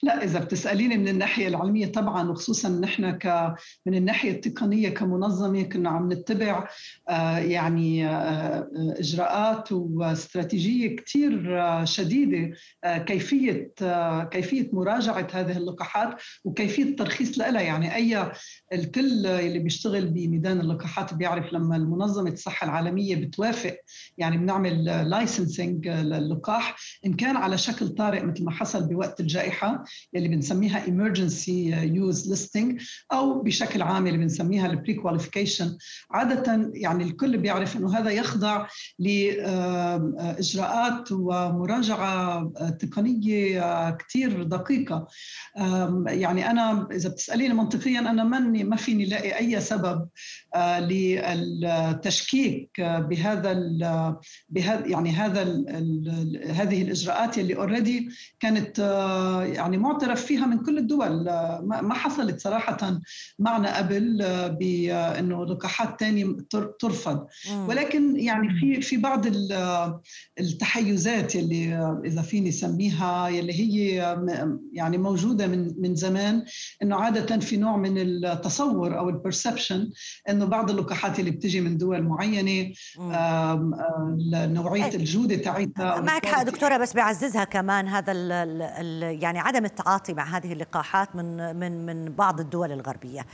لا 0.04 0.24
إذا 0.24 0.40
بتسأليني 0.40 0.98
من 0.98 1.08
الناحية 1.08 1.48
العلمية 1.48 1.92
طبعا 1.92 2.30
وخصوصا 2.30 2.70
نحن 2.70 3.12
ك 3.12 3.56
من 3.86 3.96
الناحية 3.96 4.32
التقنية 4.32 4.90
كمنظمة 4.90 5.62
كنا 5.64 5.90
عم 5.90 6.14
نتبع 6.14 6.70
آه، 7.10 7.38
يعني 7.38 8.08
آه، 8.08 8.70
إجراءات 8.76 9.72
واستراتيجية 9.72 10.96
كثير 10.96 11.62
آه، 11.62 11.86
شديدة 11.86 12.56
كيفية 12.86 13.72
كيفية 14.32 14.70
مراجعة 14.74 15.28
هذه 15.34 15.58
اللقاحات 15.58 16.22
وكيفية 16.44 16.84
الترخيص 16.84 17.40
لها. 17.40 17.62
يعني 17.62 17.96
أي 17.96 18.32
الكل 18.74 19.26
اللي 19.26 19.60
بيشتغل 19.60 20.06
بميدان 20.06 20.60
اللقاحات 20.60 21.14
بيعرف 21.14 21.54
لما 21.54 21.76
المنظمة 21.76 22.32
الصحة 22.32 22.66
العالمية 22.66 23.16
بتوافق 23.16 23.78
يعني 24.18 24.38
بنعمل 24.38 24.86
licensing 25.10 25.88
للقاح 25.88 26.76
إن 27.06 27.14
كان 27.14 27.38
على 27.38 27.58
شكل 27.58 27.88
طارئ 27.88 28.24
مثل 28.24 28.44
ما 28.44 28.52
حصل 28.52 28.88
بوقت 28.88 29.20
الجائحه 29.20 29.35
الجائحه 29.36 29.84
اللي 30.16 30.30
بنسميها 30.30 30.86
emergency 30.86 31.74
use 31.96 32.30
listing 32.32 32.84
أو 33.14 33.42
بشكل 33.42 33.82
عام 33.82 34.08
اللي 34.08 34.18
بنسميها 34.18 34.68
ال 34.68 34.94
prequalification 34.94 35.78
عادة 36.12 36.72
يعني 36.74 37.04
الكل 37.04 37.38
بيعرف 37.38 37.78
إنه 37.78 37.98
هذا 37.98 38.10
يخضع 38.10 38.68
لاجراءات 39.00 40.32
ومراجعة 41.12 42.52
تقنية 42.80 43.92
كثير 43.92 44.44
دقيقة. 44.44 45.08
يعني 46.08 46.52
أنا 46.52 46.88
إذا 46.92 47.10
بتسأليني 47.10 47.54
منطقيا 47.54 48.00
أنا 48.00 48.24
ماني 48.24 48.64
ما 48.64 48.76
فيني 48.76 49.04
الاقي 49.04 49.38
أي 49.38 49.62
سبب 49.62 50.08
للتشكيك 50.80 52.70
بهذا 52.82 53.54
بهذا 54.50 54.88
يعني 54.88 55.12
هذا 55.12 55.44
هذه 56.52 56.82
الإجراءات 56.82 57.38
اللي 57.38 57.56
اوريدي 57.56 58.10
كانت 58.40 58.80
يعني 59.46 59.78
معترف 59.78 60.26
فيها 60.26 60.46
من 60.46 60.58
كل 60.58 60.78
الدول. 60.78 61.24
ما 61.64 61.94
حصلت 61.94 62.40
صراحة 62.40 63.00
معنا 63.40 63.78
قبل 63.78 64.18
بأنه 64.60 65.46
لقاحات 65.46 66.00
تانية 66.00 66.36
ترفض. 66.80 67.28
ولكن 67.68 68.20
يعني 68.20 68.60
في 68.60 68.82
في 68.82 68.98
بعض 68.98 69.26
التحيزات 70.40 71.36
اللي 71.36 71.76
إذا 72.06 72.22
فيني 72.22 72.52
سميها 72.52 73.30
اللي 73.30 73.54
هي 73.54 73.96
يعني 74.74 74.98
موجودة 74.98 75.48
من 75.48 75.74
من 75.78 75.96
زمان 75.96 76.46
أنه 76.84 76.96
عادة 76.96 77.40
في 77.40 77.58
نوع 77.58 77.78
من 77.78 77.98
التصور 77.98 78.98
أو 78.98 79.10
البرسبشن 79.10 79.92
أنه 80.30 80.46
بعض 80.46 80.70
اللقاحات 80.70 81.20
اللي 81.20 81.32
بتجي 81.32 81.62
من 81.62 81.78
دول 81.78 82.02
معينة 82.02 82.74
نوعية 84.32 84.86
إيه. 84.86 84.96
الجودة 84.96 85.36
تاعتها 85.36 86.02
معك 86.02 86.26
حق 86.26 86.44
دكتورة 86.44 86.78
بس 86.78 86.94
بعززها 86.94 87.44
كمان 87.44 87.88
هذا 87.88 88.12
ال 88.12 89.15
يعني 89.22 89.40
عدم 89.40 89.66
التعاطي 89.66 90.14
مع 90.14 90.24
هذه 90.24 90.54
اللقاحات 90.54 91.16
من 91.16 91.56
من 91.56 91.86
من 91.86 92.12
بعض 92.12 92.40
الدول 92.40 92.72
الغربية. 92.72 93.26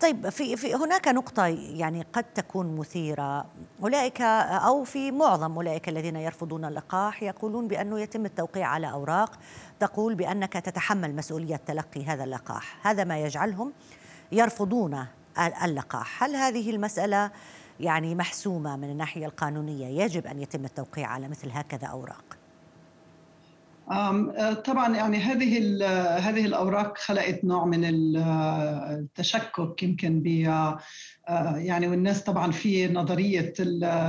طيب 0.00 0.28
في 0.28 0.56
في 0.56 0.74
هناك 0.74 1.08
نقطة 1.08 1.46
يعني 1.46 2.06
قد 2.12 2.24
تكون 2.24 2.76
مثيرة، 2.76 3.46
أولئك 3.82 4.20
أو 4.20 4.84
في 4.84 5.10
معظم 5.10 5.54
أولئك 5.54 5.88
الذين 5.88 6.16
يرفضون 6.16 6.64
اللقاح 6.64 7.22
يقولون 7.22 7.68
بأنه 7.68 8.00
يتم 8.00 8.24
التوقيع 8.24 8.66
على 8.66 8.90
أوراق 8.90 9.38
تقول 9.80 10.14
بأنك 10.14 10.52
تتحمل 10.52 11.16
مسؤولية 11.16 11.56
تلقي 11.56 12.04
هذا 12.04 12.24
اللقاح، 12.24 12.86
هذا 12.86 13.04
ما 13.04 13.18
يجعلهم 13.18 13.72
يرفضون 14.32 15.06
اللقاح، 15.64 16.24
هل 16.24 16.36
هذه 16.36 16.70
المسألة 16.70 17.30
يعني 17.80 18.14
محسومة 18.14 18.76
من 18.76 18.90
الناحية 18.90 19.26
القانونية 19.26 20.02
يجب 20.04 20.26
أن 20.26 20.40
يتم 20.40 20.64
التوقيع 20.64 21.08
على 21.08 21.28
مثل 21.28 21.50
هكذا 21.50 21.86
أوراق؟ 21.86 22.39
آه، 23.90 24.52
طبعا 24.52 24.96
يعني 24.96 25.18
هذه 25.18 25.58
هذه 26.18 26.46
الأوراق 26.46 26.98
خلقت 26.98 27.44
نوع 27.44 27.64
من 27.64 27.84
التشكك 27.84 29.82
يمكن 29.82 30.22
آه، 30.48 30.78
يعني 31.56 31.88
والناس 31.88 32.22
طبعا 32.22 32.52
في 32.52 32.88
نظرية 32.88 33.54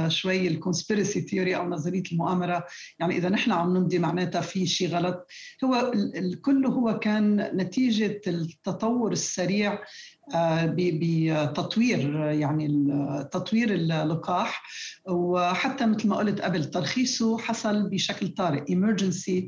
شوي 0.08 0.48
ال 0.48 0.54
conspiracy 0.54 1.22
theory 1.22 1.56
أو 1.56 1.70
نظرية 1.70 2.04
المؤامرة. 2.12 2.66
يعني 3.00 3.18
إذا 3.18 3.30
نحن 3.30 3.52
عم 3.52 3.78
نمضي 3.78 4.00
معناتها 4.00 4.42
في 4.42 4.66
شيء 4.66 4.90
غلط 4.90 5.28
هو 5.64 5.92
الكل 5.96 6.66
هو 6.66 7.00
كان 7.00 7.36
نتيجة 7.58 8.22
التطور 8.28 9.12
السريع 9.12 9.80
آه، 10.36 10.76
بتطوير 10.78 12.16
يعني 12.32 12.68
تطوير 13.32 13.74
اللقاح. 13.74 14.64
وحتى 15.10 15.86
مثل 15.86 16.08
ما 16.08 16.16
قلت 16.16 16.42
قبل 16.42 16.66
ترخيصه 16.66 17.38
حصل 17.38 17.90
بشكل 17.90 18.28
طارئ 18.28 18.64
emergency 18.66 19.48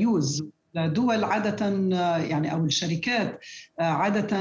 use. 0.00 0.44
دول 0.74 1.24
عادة 1.24 1.66
يعني 2.24 2.52
أو 2.52 2.64
الشركات 2.64 3.40
عادة 3.78 4.40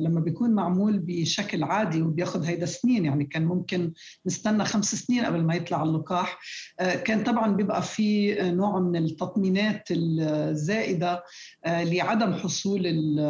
لما 0.00 0.20
بيكون 0.24 0.50
معمول 0.50 0.98
بشكل 0.98 1.62
عادي 1.62 2.02
وبياخذ 2.02 2.44
هيدا 2.44 2.66
سنين 2.66 3.04
يعني 3.04 3.24
كان 3.24 3.44
ممكن 3.44 3.92
نستنى 4.26 4.64
خمس 4.64 4.94
سنين 4.94 5.24
قبل 5.24 5.42
ما 5.44 5.54
يطلع 5.54 5.82
اللقاح 5.82 6.38
كان 6.78 7.24
طبعا 7.24 7.56
بيبقى 7.56 7.82
في 7.82 8.34
نوع 8.50 8.80
من 8.80 8.96
التطمينات 8.96 9.88
الزائدة 9.90 11.22
لعدم 11.66 12.34
حصول 12.34 12.86
ال 12.86 13.20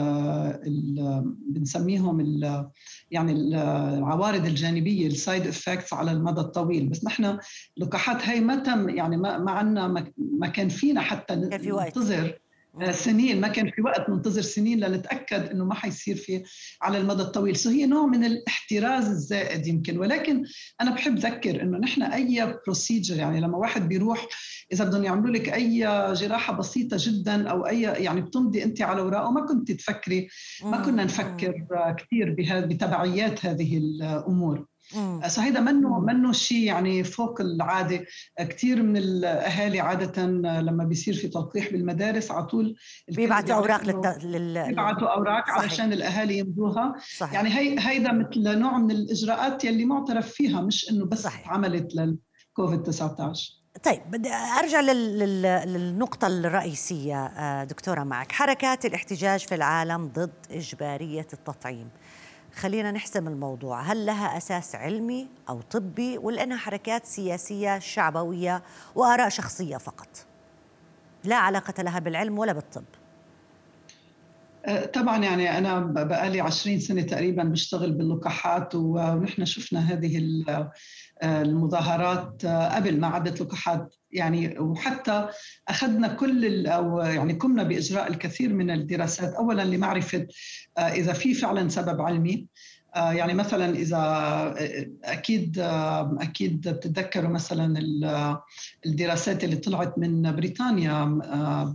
ال 0.66 1.22
بنسميهم 1.48 2.20
ال 2.20 2.68
يعني 3.10 3.32
العوارض 3.32 4.46
الجانبية 4.46 5.06
ال 5.06 5.14
side 5.14 5.46
effects 5.46 5.92
على 5.92 6.12
المدى 6.12 6.40
الطويل. 6.40 6.88
بس 6.88 7.04
نحن 7.04 7.38
اللقاحات 7.78 8.28
هي 8.28 8.40
ما 8.40 8.56
تم 8.56 8.88
يعني 8.88 9.16
ما, 9.16 9.38
ما 9.38 9.50
عندنا 9.50 10.06
ما 10.38 10.48
كان 10.48 10.68
فينا 10.68 11.00
حتى 11.00 11.34
ننتظر 11.72 12.38
سنين 12.90 13.40
ما 13.40 13.48
كان 13.48 13.70
في 13.70 13.82
وقت 13.82 14.10
ننتظر 14.10 14.42
سنين 14.42 14.80
لنتأكد 14.80 15.48
إنه 15.48 15.64
ما 15.64 15.74
حيصير 15.74 16.16
في 16.16 16.42
على 16.82 16.98
المدى 16.98 17.22
الطويل. 17.22 17.56
so 17.56 17.70
هي 17.70 17.86
نوع 17.86 18.06
من 18.06 18.24
الاحتراز 18.24 19.08
الزائد 19.08 19.66
يمكن. 19.66 19.98
ولكن 19.98 20.44
أنا 20.80 20.90
بحب 20.90 21.18
ذكر 21.18 21.62
إنه 21.62 21.78
نحن 21.78 22.02
أي 22.02 22.58
procedure 22.64 23.16
يعني 23.16 23.40
لما 23.40 23.58
واحد 23.58 23.88
بيروح 23.88 24.26
إذا 24.72 24.84
بدهم 24.84 25.04
يعملوا 25.04 25.34
لك 25.34 25.48
أي 25.48 25.78
جراحة 26.14 26.52
بسيطة 26.52 26.96
جدا 27.00 27.48
أو 27.48 27.66
أي 27.66 27.82
يعني 27.82 28.20
بتمضي 28.20 28.64
أنت 28.64 28.82
على 28.82 29.00
اوراق 29.00 29.28
وما 29.28 29.46
كنت 29.46 29.72
تفكري 29.72 30.28
ما 30.64 30.84
كنا 30.84 31.04
نفكر 31.04 31.66
كثير 31.98 32.36
بتبعيات 32.66 33.46
هذه 33.46 33.78
الأمور. 33.78 34.66
فهيدا 35.28 35.60
منه 35.60 36.00
منه 36.00 36.32
شيء 36.32 36.62
يعني 36.62 37.04
فوق 37.04 37.40
العادة 37.40 38.04
كثير 38.38 38.82
من 38.82 38.96
الأهالي 38.96 39.80
عادة 39.80 40.22
لما 40.60 40.84
بيصير 40.84 41.14
في 41.14 41.28
تلقيح 41.28 41.72
بالمدارس 41.72 42.30
على 42.30 42.46
طول 42.46 42.76
بيبعتوا 43.08 43.54
أوراق 43.54 43.82
لل 44.24 44.64
بيبعتوا 44.68 45.08
أوراق 45.08 45.46
صحيح. 45.46 45.58
علشان 45.58 45.92
الأهالي 45.92 46.38
يمضوها 46.38 46.94
صحيح. 47.16 47.32
يعني 47.34 47.48
هي 47.48 47.76
هيدا 47.78 48.12
مثل 48.12 48.58
نوع 48.58 48.78
من 48.78 48.90
الإجراءات 48.90 49.64
يلي 49.64 49.84
معترف 49.84 50.28
فيها 50.28 50.60
مش 50.60 50.90
إنه 50.90 51.04
بس 51.04 51.22
صحيح. 51.22 51.50
عملت 51.50 51.94
للكوفيد 51.94 52.82
19 52.82 53.52
طيب 53.84 54.02
بدي 54.10 54.28
أرجع 54.32 54.80
لل... 54.80 55.42
للنقطة 55.42 56.26
الرئيسية 56.26 57.26
آه، 57.26 57.64
دكتورة 57.64 58.04
معك، 58.04 58.32
حركات 58.32 58.86
الاحتجاج 58.86 59.40
في 59.46 59.54
العالم 59.54 60.06
ضد 60.06 60.32
إجبارية 60.50 61.26
التطعيم. 61.32 61.88
خلينا 62.56 62.90
نحسم 62.90 63.28
الموضوع. 63.28 63.80
هل 63.80 64.06
لها 64.06 64.36
أساس 64.36 64.74
علمي 64.74 65.28
أو 65.48 65.60
طبي؟ 65.60 66.18
ولا 66.18 66.42
أنها 66.42 66.56
حركات 66.56 67.06
سياسية 67.06 67.78
شعبوية 67.78 68.62
وآراء 68.94 69.28
شخصية 69.28 69.76
فقط. 69.76 70.08
لا 71.24 71.36
علاقة 71.36 71.82
لها 71.82 71.98
بالعلم 71.98 72.38
ولا 72.38 72.52
بالطب. 72.52 72.84
طبعا 74.92 75.24
يعني 75.24 75.58
أنا 75.58 75.80
بقالي 75.80 76.40
20 76.40 76.80
سنة 76.80 77.02
تقريبا 77.02 77.42
بشتغل 77.42 77.92
باللقاحات 77.92 78.74
ونحن 78.74 79.44
شفنا 79.44 79.80
هذه 79.80 80.22
المظاهرات 81.22 82.44
أه، 82.44 82.76
قبل 82.76 83.00
ما 83.00 83.06
عدت 83.06 83.40
لقاحات. 83.40 83.94
يعني 84.10 84.58
وحتى 84.58 85.28
أخذنا 85.68 86.08
كل 86.08 86.66
أو 86.66 87.00
يعني 87.00 87.32
قمنا 87.32 87.62
بإجراء 87.62 88.08
الكثير 88.08 88.54
من 88.54 88.70
الدراسات. 88.70 89.34
اولا 89.34 89.62
لمعرفة 89.62 90.26
إذا 90.78 91.12
في 91.12 91.34
فعلا 91.34 91.68
سبب 91.68 92.00
علمي. 92.00 92.46
يعني 92.96 93.34
مثلا 93.34 93.74
إذا 93.74 93.96
آه، 93.96 94.86
أكيد 95.04 95.58
آه، 95.58 96.16
أكيد 96.20 96.68
بتتذكروا 96.68 97.30
مثلا 97.30 97.78
الدراسات 98.86 99.44
اللي 99.44 99.56
طلعت 99.56 99.98
من 99.98 100.36
بريطانيا 100.36 101.04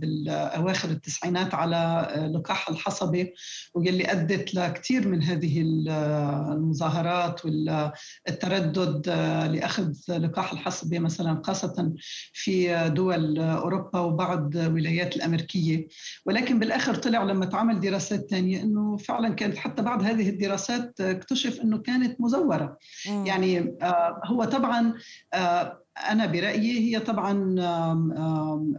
بالأواخر 0.00 0.90
التسعينات 0.90 1.54
على 1.54 2.08
لقاح 2.34 2.68
الحصبه 2.68 3.30
واللي 3.74 4.12
أدت 4.12 4.54
لكثير 4.54 5.08
من 5.08 5.22
هذه 5.22 5.60
المظاهرات 5.60 7.44
والتردد 7.44 9.08
لأخذ 9.52 9.92
لقاح 10.08 10.52
الحصبه 10.52 10.98
مثلا 10.98 11.42
خاصة 11.44 11.92
في 12.32 12.88
دول 12.94 13.38
أوروبا 13.38 14.00
وبعض 14.00 14.54
ولايات 14.54 15.16
الأمريكية. 15.16 15.88
ولكن 16.26 16.58
بالآخر 16.58 16.94
طلع 16.94 17.22
لما 17.22 17.46
تعمل 17.46 17.80
دراسات 17.80 18.30
ثانية 18.30 18.62
إنه 18.62 18.96
فعلا 18.96 19.34
كانت 19.34 19.56
حتى 19.56 19.82
بعد 19.82 20.02
هذه 20.02 20.28
الدراسات 20.28 21.11
اكتشف 21.12 21.60
إنه 21.60 21.78
كانت 21.78 22.20
مزورة 22.20 22.78
مم. 23.08 23.26
يعني 23.26 23.76
آه، 23.82 24.20
هو 24.24 24.44
طبعا 24.44 24.94
آه، 25.34 25.78
أنا 26.10 26.26
برأيي 26.26 26.78
هي 26.78 27.00
طبعا 27.00 27.32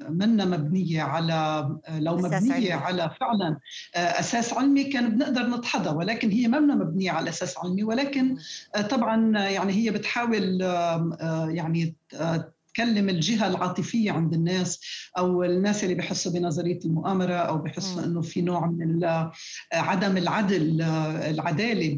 منا 0.09 0.45
مبنية 0.45 1.01
على 1.01 1.69
لو 1.89 2.17
مبنية 2.17 2.53
علمي. 2.53 2.71
على 2.71 3.11
فعلا 3.19 3.57
آه، 3.95 4.19
أساس 4.19 4.53
علمي 4.53 4.83
كان 4.83 5.09
بنقدر 5.09 5.47
نتحضى 5.47 5.89
ولكن 5.89 6.29
هي 6.31 6.47
منا 6.47 6.75
مبنية 6.75 7.11
على 7.11 7.29
أساس 7.29 7.57
علمي 7.57 7.83
ولكن 7.83 8.37
طبعا 8.89 9.39
يعني 9.39 9.73
هي 9.73 9.91
بتحاول 9.91 10.61
يعني 11.49 11.95
تكلم 12.73 13.09
الجهة 13.09 13.47
العاطفية 13.47 14.11
عند 14.11 14.33
الناس 14.33 14.81
أو 15.17 15.43
الناس 15.43 15.83
اللي 15.83 15.95
بحسوا 15.95 16.31
بنظرية 16.31 16.79
المؤامرة 16.85 17.33
أو 17.33 17.57
بحسوا 17.57 18.03
إنه 18.03 18.21
في 18.21 18.41
نوع 18.41 18.65
من 18.67 19.05
عدم 19.73 20.17
العدل 20.17 20.81
العدالة 20.81 21.97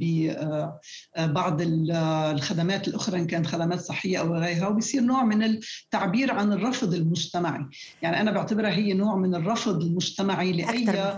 ببعض 1.17 1.61
الخدمات 1.61 2.87
الأخرى 2.87 3.19
إن 3.19 3.27
كانت 3.27 3.47
خدمات 3.47 3.79
صحية 3.79 4.17
أو 4.17 4.35
غيرها 4.35 4.67
وبصير 4.67 5.01
نوع 5.01 5.23
من 5.23 5.43
التعبير 5.43 6.31
عن 6.31 6.53
الرفض 6.53 6.93
المجتمعي. 6.93 7.65
يعني 8.01 8.21
أنا 8.21 8.31
بعتبرها 8.31 8.71
هي 8.71 8.93
نوع 8.93 9.15
من 9.15 9.35
الرفض 9.35 9.81
المجتمعي 9.81 10.51
لأي 10.51 11.09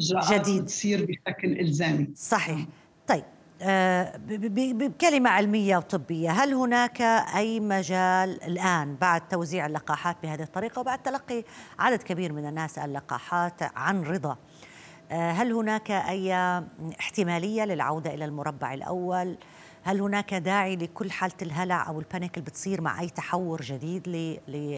إجراءات 0.00 0.48
جديد. 0.48 0.64
تصير 0.64 1.04
بشكل 1.04 1.60
إلزامي. 1.60 2.08
صحيح. 2.14 2.66
طيب 3.08 3.24
بكلمة 3.60 5.30
علمية 5.30 5.76
وطبية. 5.76 6.30
هل 6.30 6.54
هناك 6.54 7.00
أي 7.36 7.60
مجال 7.60 8.44
الآن 8.44 8.96
بعد 8.96 9.28
توزيع 9.28 9.66
اللقاحات 9.66 10.16
بهذه 10.22 10.42
الطريقة 10.42 10.80
وبعد 10.80 11.02
تلقي 11.02 11.44
عدد 11.78 12.02
كبير 12.02 12.32
من 12.32 12.46
الناس 12.48 12.78
اللقاحات 12.78 13.62
عن 13.76 14.02
رضا؟ 14.02 14.36
آه، 15.10 15.32
هل 15.32 15.52
هناك 15.52 15.90
أي 15.90 16.34
احتمالية 17.00 17.64
للعودة 17.64 18.14
إلى 18.14 18.24
المربع 18.24 18.74
الأول؟ 18.74 19.36
هل 19.82 20.00
هناك 20.00 20.34
داعي 20.34 20.76
لكل 20.76 21.10
حالة 21.10 21.34
الهلع 21.42 21.88
أو 21.88 22.00
البانيك 22.00 22.38
اللي 22.38 22.50
بتصير 22.50 22.80
مع 22.80 23.00
أي 23.00 23.08
تحور 23.08 23.60
جديد 23.62 24.08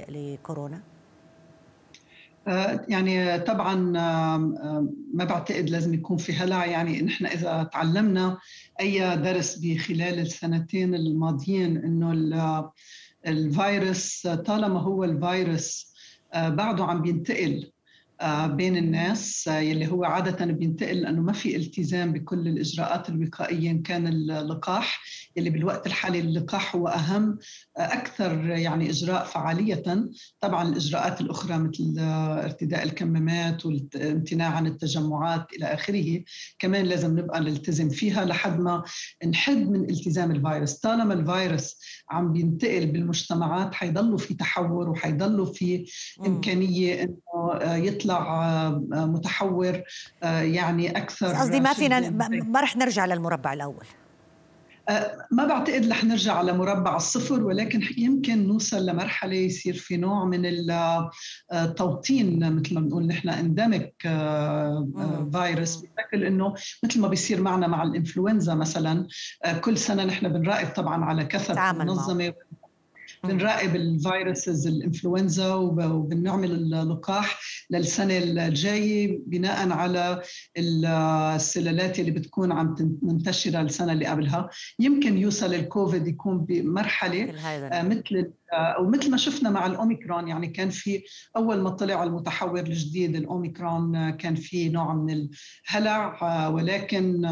لكورونا؟ 0.09 0.80
آه، 2.46 2.86
يعني 2.88 3.38
طبعا 3.38 3.74
ما 5.14 5.24
بعتقد 5.24 5.70
لازم 5.70 5.94
يكون 5.94 6.16
في 6.16 6.32
هلع. 6.32 6.66
يعني 6.66 7.02
نحن 7.02 7.26
إذا 7.26 7.62
تعلمنا 7.72 8.38
أي 8.80 9.16
درس 9.16 9.58
بخلال 9.58 10.18
السنتين 10.18 10.94
الماضيين 10.94 11.76
إنه 11.76 12.12
الفيروس 13.26 14.26
طالما 14.26 14.80
هو 14.80 15.04
الفيروس 15.04 15.96
آه، 16.32 16.48
بعده 16.48 16.84
عم 16.84 17.02
بينتقل 17.02 17.64
آه، 17.64 17.75
بين 18.46 18.76
الناس 18.76 19.49
آه، 19.49 19.58
يلي 19.58 19.87
هو 19.87 20.04
عادة 20.04 20.44
بينتقل 20.44 21.00
لأنه 21.00 21.23
ما 21.23 21.32
في 21.32 21.56
التزام 21.56 22.12
بكل 22.12 22.49
الإجراءات 22.49 23.08
الوقائية 23.08 23.70
إن 23.70 23.82
كان 23.82 24.06
اللقاح 24.06 25.02
يلي 25.37 25.50
بالوقت 25.50 25.87
الحالي 25.87 26.20
اللقاح 26.20 26.76
هو 26.76 26.88
أهم 26.88 27.38
آه، 27.78 27.80
أكثر 27.80 28.46
يعني 28.46 28.90
إجراء 28.90 29.25
فعالية. 29.25 30.06
طبعا 30.40 30.68
الإجراءات 30.68 31.20
الأخرى 31.20 31.58
مثل 31.58 31.94
ارتداء 31.99 32.82
الكمامات 32.82 33.66
والامتناع 33.66 34.49
عن 34.49 34.66
التجمعات 34.66 35.46
إلى 35.52 35.66
آخره 35.66 36.23
كمان 36.58 36.87
لازم 36.87 37.18
نبقى 37.18 37.40
نلتزم 37.40 37.88
فيها 37.88 38.25
لحد 38.25 38.61
ما 38.61 38.85
نحد 39.26 39.56
من 39.56 39.90
التزام 39.90 40.31
الفيروس. 40.31 40.74
طالما 40.74 41.14
الفيروس 41.14 41.81
عم 42.11 42.33
بينتقل 42.33 42.87
بالمجتمعات 42.87 43.74
حيضلوا 43.74 44.18
في 44.18 44.35
تحور 44.35 44.90
وحيضلوا 44.90 45.46
في 45.46 45.87
إمكانية 46.26 47.16
يطلع 47.62 48.07
يطلع 48.07 48.44
آه، 48.92 49.07
متحور 49.07 49.83
آه، 50.22 50.40
يعني 50.40 50.99
أكثر 50.99 51.27
قصدي 51.27 51.61
ما 51.61 51.72
فينا 51.72 52.11
ما 52.31 52.61
رح 52.61 52.77
نرجع 52.77 53.07
للمربع 53.07 53.53
الأول. 53.53 53.87
آه، 54.88 55.16
ما 55.31 55.46
بعتقد 55.46 55.88
رح 55.88 56.05
نرجع 56.05 56.35
على 56.35 56.53
مربع 56.53 56.96
الصفر 56.96 57.44
ولكن 57.44 57.81
يمكن 57.99 58.46
نوصل 58.46 58.87
لمرحلة 58.87 59.35
يصير 59.35 59.75
في 59.75 59.96
نوع 59.96 60.25
من 60.25 60.42
التوطين 61.53 62.57
مثل 62.57 62.75
ما 62.75 62.81
بنقول 62.81 63.07
نحن 63.07 63.29
اندمك 63.29 63.94
فيروس 65.33 65.77
بشكل 65.77 66.25
إنه 66.25 66.55
مثل 66.85 67.01
ما 67.01 67.09
بيصير 67.09 67.40
معنا 67.40 67.66
مع 67.66 67.83
الإنفلونزا 67.83 68.55
مثلا 68.55 69.07
كل 69.61 69.79
سنة 69.79 70.05
نحن 70.05 70.29
بنراقب 70.29 70.68
طبعا 70.75 71.05
على 71.05 71.25
كثر 71.25 71.72
منظمة 71.72 72.33
بنراقب 73.26 73.76
الفيروسز 73.76 74.66
الإنفلونزا 74.66 75.54
وبنعمل 75.54 76.50
اللقاح 76.50 77.40
للسنة 77.70 78.18
الجاية 78.18 79.20
بناء 79.26 79.70
على 79.70 80.22
السلالات 80.58 82.00
اللي 82.00 82.10
بتكون 82.10 82.52
عم 82.52 82.98
منتشرة 83.02 83.60
السنة 83.60 83.92
اللي 83.92 84.06
قبلها. 84.06 84.50
يمكن 84.78 85.18
يوصل 85.18 85.54
الكوفيد 85.54 86.06
يكون 86.06 86.38
بمرحلة 86.38 87.32
مثل 87.82 88.30
أو 88.52 88.88
مثل 88.88 89.11
ما 89.11 89.16
شفنا 89.16 89.50
مع 89.50 89.66
الأوميكرون 89.66 90.28
يعني 90.28 90.46
كان 90.46 90.70
في 90.70 91.02
أول 91.37 91.61
ما 91.61 91.70
طلع 91.70 92.02
المتحور 92.02 92.59
الجديد 92.61 93.16
الأوميكرون 93.16 94.11
كان 94.11 94.35
في 94.35 94.68
نوع 94.68 94.94
من 94.94 95.28
الهلع 95.70 96.48
ولكن 96.48 97.30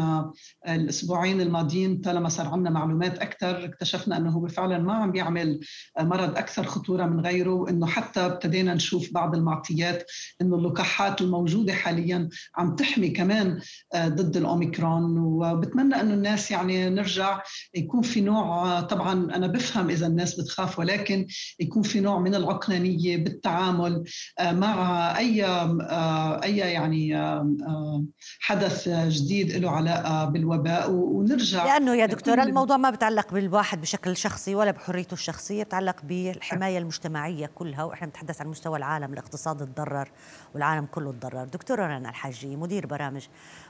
الأسبوعين 0.67 1.41
الماضيين 1.41 2.01
طالما 2.01 2.29
صار 2.29 2.47
عندنا 2.47 2.69
معلومات 2.69 3.19
أكثر 3.19 3.65
اكتشفنا 3.65 4.17
أنه 4.17 4.29
هو 4.29 4.47
فعلا 4.47 4.77
ما 4.77 4.93
عم 4.93 5.11
بيعمل 5.11 5.59
مرض 5.99 6.37
أكثر 6.37 6.63
خطورة 6.63 7.05
من 7.05 7.19
غيره 7.19 7.53
وانه 7.53 7.87
حتى 7.87 8.19
ابتدينا 8.19 8.73
نشوف 8.73 9.13
بعض 9.13 9.35
المعطيات 9.35 10.11
إنه 10.41 10.55
اللقاحات 10.55 11.21
الموجودة 11.21 11.73
حاليا 11.73 12.29
عم 12.55 12.75
تحمي 12.75 13.09
كمان 13.09 13.59
ضد 13.95 14.37
الأوميكرون. 14.37 15.17
وبتمنى 15.17 16.01
إنه 16.01 16.13
الناس 16.13 16.51
يعني 16.51 16.89
نرجع 16.89 17.41
يكون 17.75 18.01
في 18.01 18.21
نوع 18.21 18.81
طبعا 18.81 19.13
أنا 19.13 19.47
بفهم 19.47 19.89
إذا 19.89 20.07
الناس 20.07 20.39
بتخاف 20.41 20.79
ولكن 20.79 21.04
ولكن 21.05 21.27
يكون 21.59 21.83
في 21.83 21.99
نوع 21.99 22.19
من 22.19 22.35
العقلانية 22.35 23.17
بالتعامل 23.17 24.03
آه، 24.39 24.51
مع 24.51 25.17
أي 25.17 25.45
آه، 25.45 26.43
أي 26.43 26.57
يعني 26.57 27.17
آه، 27.17 28.03
حدث 28.39 28.89
جديد 28.89 29.51
له 29.51 29.71
علاقة 29.71 30.25
بالوباء 30.25 30.91
ونرجع 30.91 31.65
لأنه 31.65 31.95
يا 31.95 32.05
دكتوره 32.05 32.43
الموضوع 32.43 32.77
ما 32.77 32.89
بتعلق 32.89 33.33
بالواحد 33.33 33.81
بشكل 33.81 34.17
شخصي 34.17 34.55
ولا 34.55 34.71
بحريته 34.71 35.13
الشخصية 35.13 35.63
بتعلق 35.63 35.95
بالحماية 36.03 36.77
المجتمعية 36.77 37.49
كلها 37.55 37.83
وإحنا 37.83 38.07
بنتحدث 38.07 38.41
عن 38.41 38.47
مستوى 38.47 38.77
العالم 38.77 39.13
الاقتصاد 39.13 39.57
تضرر 39.57 40.11
والعالم 40.53 40.85
كله 40.85 41.11
تضرر. 41.11 41.43
دكتوره 41.45 41.85
رنا 41.85 42.09
الحاجي 42.09 42.55
مدير 42.55 42.85
برامج 42.85 43.27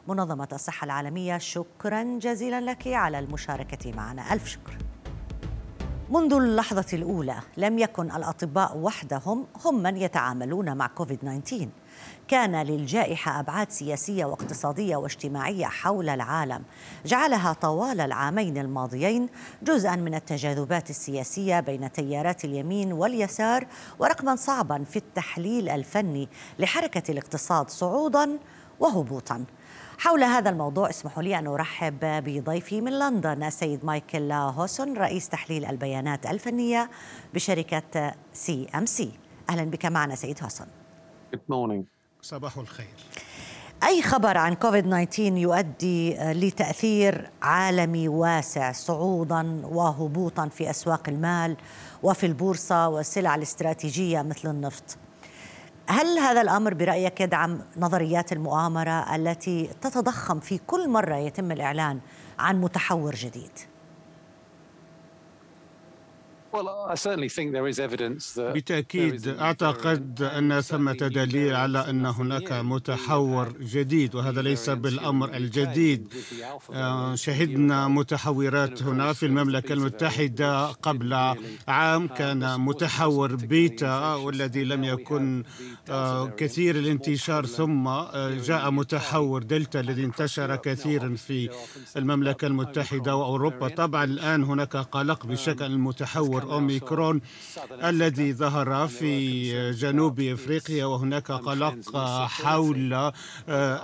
منظمة 0.08 0.48
الصحة 0.54 0.86
العالمية 0.86 1.38
شكرا 1.38 2.20
جزيلا 2.20 2.62
لك 2.62 2.88
على 2.88 3.20
المشاركة 3.20 3.92
معنا. 3.92 4.34
ألف 4.34 4.48
شكر. 4.48 4.95
منذ 6.10 6.34
اللحظة 6.34 6.86
الأولى 6.94 7.36
لم 7.58 7.80
يكن 7.80 8.12
الأطباء 8.12 8.78
وحدهم 8.78 9.46
هم 9.66 9.84
من 9.84 9.98
يتعاملون 9.98 10.78
مع 10.78 10.88
كوفيد 10.88 11.20
19 11.20 11.68
كان 12.28 12.56
للجائحة 12.56 13.40
أبعاد 13.40 13.72
سياسية 13.72 14.26
واقتصادية 14.26 14.96
واجتماعية 14.96 15.66
حول 15.66 16.10
العالم. 16.10 16.64
جعلها 17.06 17.54
طوال 17.54 18.02
العامين 18.02 18.58
الماضيين 18.58 19.30
جزءا 19.64 19.96
من 19.96 20.16
التجاذبات 20.16 20.90
السياسية 20.90 21.60
بين 21.60 21.92
تيارات 21.92 22.46
اليمين 22.46 22.94
واليسار 22.94 23.68
ورقما 24.00 24.36
صعبا 24.36 24.84
في 24.84 24.96
التحليل 24.96 25.70
الفني 25.70 26.30
لحركة 26.60 27.12
الاقتصاد 27.12 27.70
صعودا 27.70 28.40
وهبوطا. 28.80 29.46
حول 29.98 30.24
هذا 30.24 30.50
الموضوع 30.50 30.90
اسمحوا 30.90 31.24
لي 31.24 31.40
أن 31.40 31.48
أرحب 31.48 32.00
بضيفي 32.02 32.82
من 32.82 33.00
لندن 33.00 33.44
السيد 33.44 33.86
مايكل 33.86 34.32
هوسون 34.32 34.98
رئيس 34.98 35.30
تحليل 35.30 35.66
البيانات 35.66 36.26
الفنية 36.26 36.90
بشركة 37.34 38.14
CMC. 38.34 39.12
أهلا 39.50 39.64
بك 39.64 39.86
معنا 39.86 40.16
سيد 40.16 40.44
هوسون. 40.44 40.68
Good 41.36 41.54
morning. 41.54 41.86
صباح 42.22 42.58
الخير. 42.58 42.96
أي 43.84 44.02
خبر 44.02 44.38
عن 44.38 44.54
كوفيد 44.54 44.84
19 44.84 45.38
يؤدي 45.38 46.14
لتأثير 46.34 47.30
عالمي 47.42 48.08
واسع 48.08 48.72
صعودا 48.72 49.62
وهبوطا 49.64 50.48
في 50.48 50.70
أسواق 50.70 51.10
المال 51.10 51.58
وفي 52.04 52.26
البورصة 52.26 52.88
والسلع 52.88 53.36
الاستراتيجية 53.36 54.22
مثل 54.22 54.50
النفط؟ 54.50 54.98
هل 55.88 56.20
هذا 56.20 56.42
الأمر 56.42 56.74
برأيك 56.74 57.22
يدعم 57.22 57.62
نظريات 57.78 58.32
المؤامرة 58.32 59.16
التي 59.16 59.70
تتضخم 59.82 60.40
في 60.40 60.58
كل 60.68 60.90
مرة 60.90 61.16
يتم 61.16 61.52
الإعلان 61.52 62.00
عن 62.40 62.62
متحور 62.62 63.16
جديد؟ 63.16 63.52
بالتأكيد 68.52 69.28
أعتقد 69.28 70.22
أن 70.22 70.62
ثمة 70.62 70.94
دليل 70.94 71.56
على 71.56 71.90
أن 71.90 72.06
هناك 72.06 72.52
متحور 72.52 73.54
جديد 73.62 74.16
وهذا 74.16 74.42
ليس 74.42 74.70
بالأمر 74.70 75.34
الجديد. 75.36 76.14
آه، 76.74 77.16
شهدنا 77.16 77.88
متحورات 77.88 78.84
هنا 78.84 79.14
في 79.14 79.26
المملكة 79.26 79.74
المتحدة 79.74 80.66
قبل 80.68 81.14
عام 81.68 82.08
كان 82.08 82.60
متحور 82.60 83.36
بيتا 83.36 84.14
والذي 84.16 84.64
لم 84.64 84.84
يكن 84.84 85.44
آه، 85.90 86.28
كثير 86.28 86.76
الانتشار 86.76 87.46
ثم 87.46 87.88
آه، 87.88 88.36
جاء 88.44 88.72
متحور 88.72 89.44
دلتا 89.44 89.80
الذي 89.80 90.04
انتشر 90.06 90.56
كثيرا 90.56 91.16
في 91.16 91.50
المملكة 91.98 92.48
المتحدة 92.48 93.16
وأوروبا. 93.16 93.68
طبعا 93.68 94.04
الآن 94.04 94.44
هناك 94.44 94.76
قلق 94.78 95.26
بشكل 95.26 95.66
المتحور 95.66 96.45
أوميكرون 96.52 97.22
الذي 97.84 98.34
ظهر 98.34 98.88
في 98.88 99.12
جنوب 99.72 100.20
إفريقيا 100.20 100.86
وهناك 100.86 101.32
قلق 101.32 101.98
حول 102.28 102.94
آه، 102.94 103.12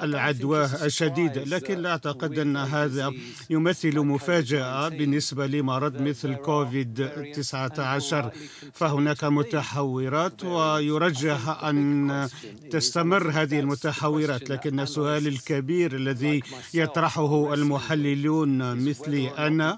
العدوى 0.03 0.65
الشديدة 0.65 1.43
لكن 1.43 1.77
لا 1.77 1.89
أعتقد 1.91 2.39
أن 2.39 2.57
هذا 2.57 3.11
يمثل 3.49 3.99
مفاجأة 3.99 4.89
بالنسبة 4.89 5.47
لمرض 5.47 6.01
مثل 6.01 6.35
كوفيد 6.35 7.09
19 7.33 8.31
فهناك 8.73 9.23
متحورات 9.23 10.43
ويرجح 10.43 11.63
أن 11.63 12.29
تستمر 12.71 13.29
هذه 13.31 13.59
المتحورات. 13.59 14.49
لكن 14.49 14.79
السؤال 14.79 15.27
الكبير 15.27 15.95
الذي 15.95 16.41
يطرحه 16.73 17.53
المحللون 17.53 18.75
مثلي 18.89 19.29
أنا 19.29 19.77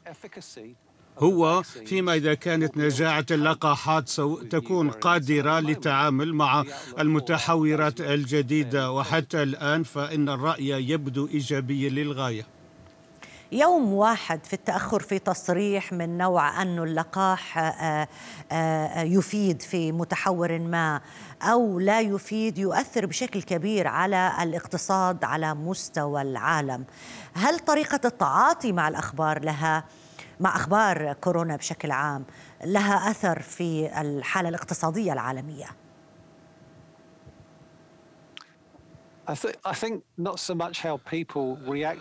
هو 1.19 1.63
فيما 1.63 2.13
إذا 2.13 2.34
كانت 2.34 2.78
نجاعة 2.78 3.26
اللقاحات 3.32 4.12
تكون 4.52 4.89
قادرة 4.89 5.60
للتعامل 5.60 6.34
مع 6.34 6.63
المتحورات 6.99 8.02
الجديدة. 8.02 8.91
وحتى 8.91 9.43
الآن 9.43 9.84
فإن 9.84 10.30
الرأي 10.30 10.89
يبدو 10.89 11.28
إيجابيا 11.28 11.89
للغاية. 11.89 12.45
يوم 13.52 13.93
واحد 13.93 14.45
في 14.45 14.54
التأخر 14.54 14.99
في 14.99 15.19
تصريح 15.19 15.93
من 15.93 16.17
نوع 16.17 16.62
أن 16.62 16.80
اللقاح 16.80 17.58
آه، 17.58 18.08
آه، 18.52 19.02
يفيد 19.02 19.62
في 19.62 19.91
متحور 19.91 20.60
ما 20.60 21.02
أو 21.41 21.80
لا 21.80 22.02
يفيد 22.02 22.58
يؤثر 22.58 23.06
بشكل 23.06 23.41
كبير 23.41 23.88
على 23.88 24.34
الاقتصاد 24.41 25.23
على 25.23 25.54
مستوى 25.54 26.21
العالم. 26.21 26.86
هل 27.34 27.60
طريقة 27.60 27.99
التعاطي 28.06 28.71
مع 28.71 28.88
الأخبار 28.88 29.43
لها 29.43 29.84
مع 30.44 30.56
أخبار 30.56 31.14
كورونا 31.14 31.56
بشكل 31.56 31.92
عام 31.92 32.26
لها 32.66 33.12
أثر 33.12 33.40
في 33.42 34.02
الحالة 34.02 34.50
الاقتصادية 34.50 35.14
العالمية. 35.14 35.66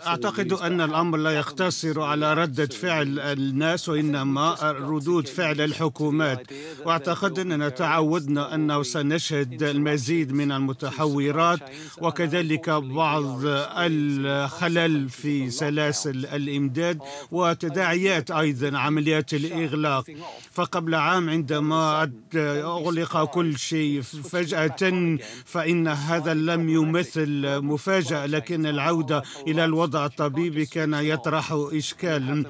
أعتقد 0.07 0.53
أن 0.53 0.81
الأمر 0.81 1.17
لا 1.17 1.31
يقتصر 1.31 2.01
على 2.01 2.33
ردة 2.33 2.65
فعل 2.65 3.19
الناس 3.19 3.89
وإنما 3.89 4.55
ردود 4.61 5.27
فعل 5.27 5.61
الحكومات. 5.61 6.47
وأعتقد 6.85 7.39
أننا 7.39 7.69
تعودنا 7.69 8.55
أنه 8.55 8.83
سنشهد 8.83 9.63
المزيد 9.63 10.33
من 10.33 10.51
المتحورات. 10.51 11.59
وكذلك 12.01 12.69
بعض 12.69 13.39
الخلل 13.77 15.09
في 15.09 15.49
سلاسل 15.49 16.25
الإمداد 16.25 16.99
وتداعيات 17.31 18.31
أيضا 18.31 18.77
عمليات 18.77 19.33
الإغلاق. 19.33 20.05
فقبل 20.51 20.95
عام 20.95 21.29
عندما 21.29 22.11
أغلق 22.35 23.23
كل 23.23 23.57
شيء 23.57 24.01
فجأة 24.01 25.17
فإن 25.45 25.87
هذا 25.87 26.33
لم 26.33 26.69
يمثل 26.69 27.12
مثل 27.17 27.61
مفاجأة 27.61 28.25
لكن 28.25 28.65
العودة 28.65 29.23
إلى 29.47 29.65
الوضع 29.65 30.05
الطبيبي 30.05 30.65
كان 30.65 30.93
يطرح 30.93 31.51
إشكالا 31.51 32.43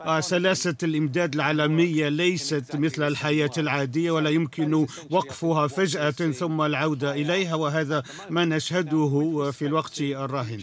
آه، 0.00 0.20
سلاسة 0.20 0.74
الإمداد 0.82 1.34
العالمية 1.34 2.08
ليست 2.08 2.76
مثل 2.76 3.02
الحياة 3.02 3.50
العادية 3.58 4.10
ولا 4.10 4.30
يمكن 4.30 4.86
وقفها 5.10 5.66
فجأة 5.66 6.10
ثم 6.10 6.60
العودة 6.60 7.12
إليها 7.12 7.54
وهذا 7.54 8.02
ما 8.30 8.44
نشهده 8.44 9.50
في 9.50 9.66
الوقت 9.66 10.00
الراهن. 10.00 10.60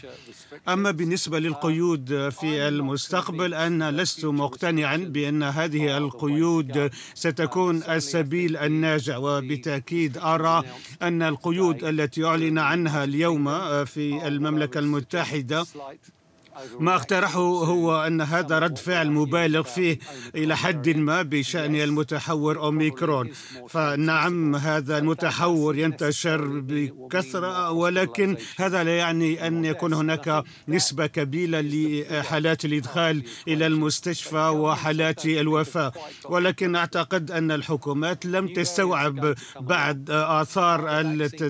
أما 0.68 0.92
بالنسبة 0.92 1.40
للقيود 1.40 2.30
في 2.30 2.68
المستقبل 2.68 3.54
أنا 3.54 3.92
لست 3.92 4.26
مقتنعا 4.26 4.98
بأن 4.98 5.44
هذه 5.44 5.98
القيود 5.98 6.92
ستكون 7.14 7.84
السبيل 7.84 8.58
الناجع 8.58 9.18
وبالتأكيد 9.18 10.18
أرى 10.18 10.64
أن 11.02 11.22
القيود 11.22 11.84
التي 11.84 12.26
أعلن 12.26 12.60
عنها 12.60 13.04
اليوم 13.04 13.45
في 13.86 14.28
المملكة 14.28 14.80
المتحدة. 14.80 15.66
ما 16.80 16.96
اقترحه 16.96 17.40
هو 17.40 18.02
أن 18.08 18.22
هذا 18.22 18.60
رد 18.60 18.78
فعل 18.78 19.12
مبالغ 19.12 19.64
فيه 19.64 20.00
إلى 20.36 20.58
حد 20.58 20.90
ما 20.90 21.22
بشأن 21.22 21.76
المتحور 21.76 22.58
أوميكرون. 22.60 23.32
فنعم 23.70 24.56
هذا 24.56 24.98
المتحور 24.98 25.78
ينتشر 25.78 26.46
بكثرة 26.60 27.72
ولكن 27.72 28.38
هذا 28.58 28.84
لا 28.84 28.98
يعني 28.98 29.48
أن 29.48 29.66
يكون 29.66 29.94
هناك 29.94 30.44
نسبة 30.68 31.08
كبيرة 31.08 31.62
لحالات 31.62 32.66
الإدخال 32.66 33.24
إلى 33.48 33.68
المستشفى 33.68 34.48
وحالات 34.48 35.26
الوفاة. 35.26 35.92
ولكن 36.30 36.76
أعتقد 36.76 37.32
أن 37.32 37.52
الحكومات 37.52 38.26
لم 38.26 38.48
تستوعب 38.48 39.36
بعد 39.60 40.10
آثار 40.12 41.00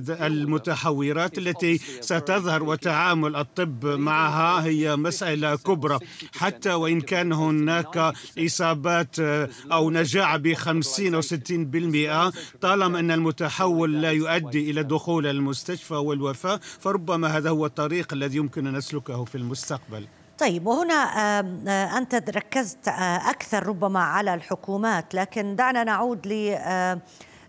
المتحورات 0.10 1.38
التي 1.38 1.78
ستظهر 2.02 2.64
وتعامل 2.64 3.36
الطب 3.36 3.86
معها 3.86 4.64
هي 4.66 4.95
مسألة 4.96 5.56
كبرى. 5.56 6.00
حتى 6.38 6.74
وإن 6.74 7.02
كان 7.02 7.34
هناك 7.34 8.14
إصابات 8.40 9.20
آه، 9.20 9.50
أو 9.72 9.90
نجاعة 9.90 10.38
بخمسين 10.38 11.16
أو 11.16 11.22
ستين 11.22 11.66
بالمئة 11.66 12.34
طالما 12.62 13.00
أن 13.00 13.12
المتحول 13.12 14.02
لا 14.02 14.12
يؤدي 14.12 14.72
إلى 14.72 14.84
دخول 14.84 15.28
المستشفى 15.28 15.94
والوفاة 15.94 16.60
فربما 16.80 17.38
هذا 17.38 17.50
هو 17.50 17.66
الطريق 17.66 18.14
الذي 18.14 18.38
يمكن 18.38 18.68
أن 18.68 18.78
نسلكه 18.78 19.24
في 19.24 19.36
المستقبل. 19.36 20.08
طيب 20.40 20.68
وهنا 20.68 20.94
آه، 20.94 21.98
أنت 21.98 22.16
ركزت 22.16 22.88
آه، 22.88 23.30
أكثر 23.30 23.68
ربما 23.68 24.00
على 24.00 24.34
الحكومات 24.34 25.16
لكن 25.16 25.56
دعنا 25.56 25.84
نعود 25.84 26.28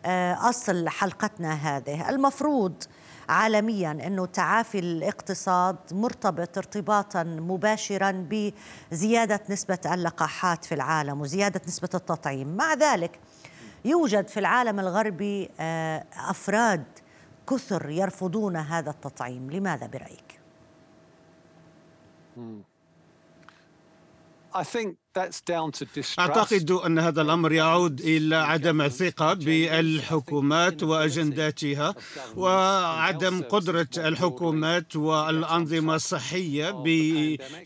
لأصل 0.05 0.89
حلقتنا 0.89 1.53
هذه. 1.53 2.11
المفروض 2.11 2.75
عالميا 3.29 3.91
إنه 3.91 4.27
تعافي 4.27 4.79
الاقتصاد 4.79 5.77
مرتبط 5.93 6.59
ارتباطا 6.59 7.23
مباشرا 7.23 8.27
بزيادة 8.91 9.41
نسبة 9.51 9.79
اللقاحات 9.87 10.65
في 10.65 10.75
العالم 10.75 11.21
وزيادة 11.21 11.61
نسبة 11.67 11.91
التطعيم. 11.95 12.57
مع 12.57 12.75
ذلك 12.75 13.21
يوجد 13.85 14.29
في 14.29 14.41
العالم 14.41 14.81
الغربي 14.81 15.51
آه، 15.61 16.05
أفراد 16.17 16.85
كثر 17.51 17.91
يرفضون 17.91 18.57
هذا 18.57 18.91
التطعيم. 18.91 19.51
لماذا 19.51 19.87
برأيك؟ 19.87 20.41
I 24.55 24.65
think 24.65 24.97
أعتقد 26.19 26.71
أن 26.71 26.99
هذا 26.99 27.23
الأمر 27.23 27.53
يعود 27.53 28.01
إلى 28.01 28.37
عدم 28.37 28.81
الثقة 28.83 29.35
بالحكومات 29.35 30.83
وأجنداتها 30.83 31.95
وعدم 32.37 33.43
قدرة 33.43 33.89
الحكومات 33.97 34.97
والأنظمة 34.97 35.95
الصحية 35.95 36.83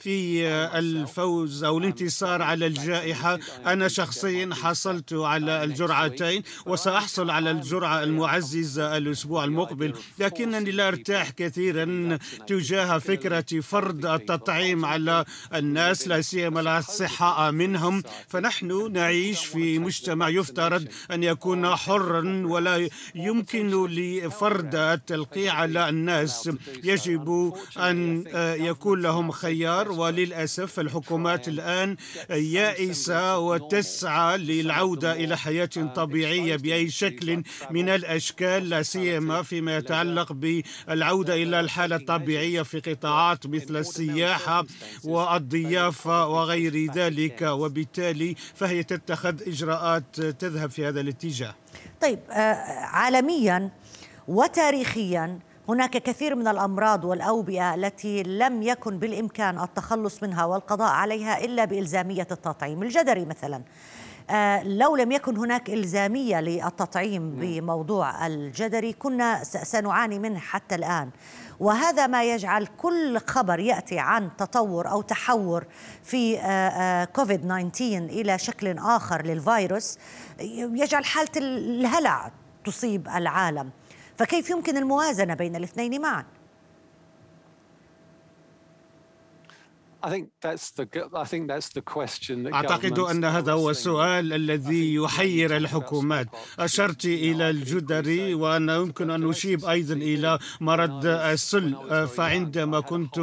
في 0.00 0.46
الفوز 0.78 1.64
أو 1.64 1.78
الانتصار 1.78 2.42
على 2.42 2.66
الجائحة. 2.66 3.38
أنا 3.66 3.88
شخصيا 3.88 4.50
حصلت 4.54 5.12
على 5.12 5.64
الجرعتين 5.64 6.42
وسأحصل 6.66 7.30
على 7.30 7.50
الجرعة 7.50 8.02
المعززة 8.02 8.96
الأسبوع 8.96 9.44
المقبل. 9.44 9.92
لكنني 10.18 10.70
لا 10.70 10.88
أرتاح 10.88 11.30
كثيرا 11.30 12.18
تجاه 12.46 12.98
فكرة 12.98 13.60
فرض 13.60 14.06
التطعيم 14.06 14.84
على 14.84 15.24
الناس 15.54 16.08
لا 16.08 16.20
سيما 16.20 16.78
الصحة 16.78 17.39
منهم 17.50 18.02
فنحن 18.28 18.92
نعيش 18.92 19.44
في 19.44 19.78
مجتمع 19.78 20.28
يفترض 20.28 20.86
أن 21.10 21.22
يكون 21.22 21.76
حرا 21.76 22.42
ولا 22.46 22.88
يمكن 23.14 23.86
لفرد 23.86 24.74
التلقيح 24.74 25.54
على 25.54 25.88
الناس. 25.88 26.50
يجب 26.84 27.52
أن 27.78 28.24
يكون 28.60 29.00
لهم 29.00 29.30
خيار 29.30 29.92
وللأسف 29.92 30.80
الحكومات 30.80 31.48
الآن 31.48 31.96
يائسة 32.30 33.38
وتسعى 33.38 34.38
للعودة 34.38 35.12
إلى 35.12 35.38
حياة 35.38 35.70
طبيعية 35.96 36.56
بأي 36.56 36.90
شكل 36.90 37.42
من 37.70 37.88
الأشكال 37.88 38.68
لا 38.68 38.82
سيما 38.82 39.42
فيما 39.42 39.76
يتعلق 39.76 40.32
بالعودة 40.32 41.34
إلى 41.34 41.60
الحالة 41.60 41.96
الطبيعية 41.96 42.62
في 42.62 42.80
قطاعات 42.80 43.46
مثل 43.46 43.76
السياحة 43.76 44.66
والضيافة 45.04 46.26
وغير 46.26 46.92
ذلك. 46.94 47.29
وبالتالي 47.42 48.34
فهي 48.54 48.82
تتخذ 48.82 49.48
إجراءات 49.48 50.20
تذهب 50.20 50.70
في 50.70 50.86
هذا 50.88 51.00
الاتجاه 51.00 51.54
طيب 52.00 52.18
آه، 52.30 52.54
عالميا 52.84 53.70
وتاريخيا 54.28 55.38
هناك 55.68 55.90
كثير 55.90 56.34
من 56.34 56.48
الأمراض 56.48 57.04
والأوبئة 57.04 57.74
التي 57.74 58.22
لم 58.22 58.62
يكن 58.62 58.98
بالإمكان 58.98 59.60
التخلص 59.60 60.22
منها 60.22 60.44
والقضاء 60.44 60.88
عليها 60.92 61.44
إلا 61.44 61.64
بإلزامية 61.64 62.26
التطعيم، 62.30 62.82
الجدري 62.82 63.24
مثلا. 63.24 63.62
آه، 64.30 64.62
لو 64.62 64.96
لم 64.96 65.12
يكن 65.12 65.36
هناك 65.36 65.70
إلزامية 65.70 66.40
للتطعيم 66.40 67.30
بموضوع 67.30 68.26
الجدري 68.26 68.92
كنا 68.92 69.44
سنعاني 69.44 70.18
منه 70.18 70.38
حتى 70.38 70.74
الآن. 70.74 71.10
وهذا 71.60 72.06
ما 72.06 72.24
يجعل 72.24 72.66
كل 72.66 73.18
خبر 73.18 73.58
يأتي 73.60 73.98
عن 73.98 74.30
تطور 74.36 74.90
أو 74.90 75.02
تحور 75.02 75.64
في 76.02 76.38
آه، 76.38 76.42
آه، 76.42 77.04
كوفيد 77.04 77.40
19 77.40 77.98
إلى 77.98 78.38
شكل 78.38 78.78
آخر 78.78 79.22
للفيروس 79.22 79.98
يجعل 80.40 81.04
حالة 81.04 81.30
الهلع 81.36 82.32
تصيب 82.64 83.08
العالم. 83.08 83.70
فكيف 84.16 84.50
يمكن 84.50 84.76
الموازنة 84.76 85.34
بين 85.34 85.56
الاثنين 85.56 86.00
معا؟ 86.00 86.24
أعتقد 92.54 92.98
أن 92.98 93.24
هذا 93.24 93.52
هو 93.52 93.70
السؤال 93.70 94.32
الذي 94.32 94.94
يحير 94.94 95.56
الحكومات. 95.56 96.28
أشرت 96.58 97.04
إلى 97.04 97.50
الجدري 97.50 98.34
وأنا 98.34 98.76
يمكن 98.76 99.10
أن 99.10 99.28
أشيب 99.30 99.64
أيضا 99.64 99.94
إلى 99.94 100.38
مرض 100.60 101.06
السل. 101.06 101.74
فعندما 102.08 102.80
كنت 102.80 103.20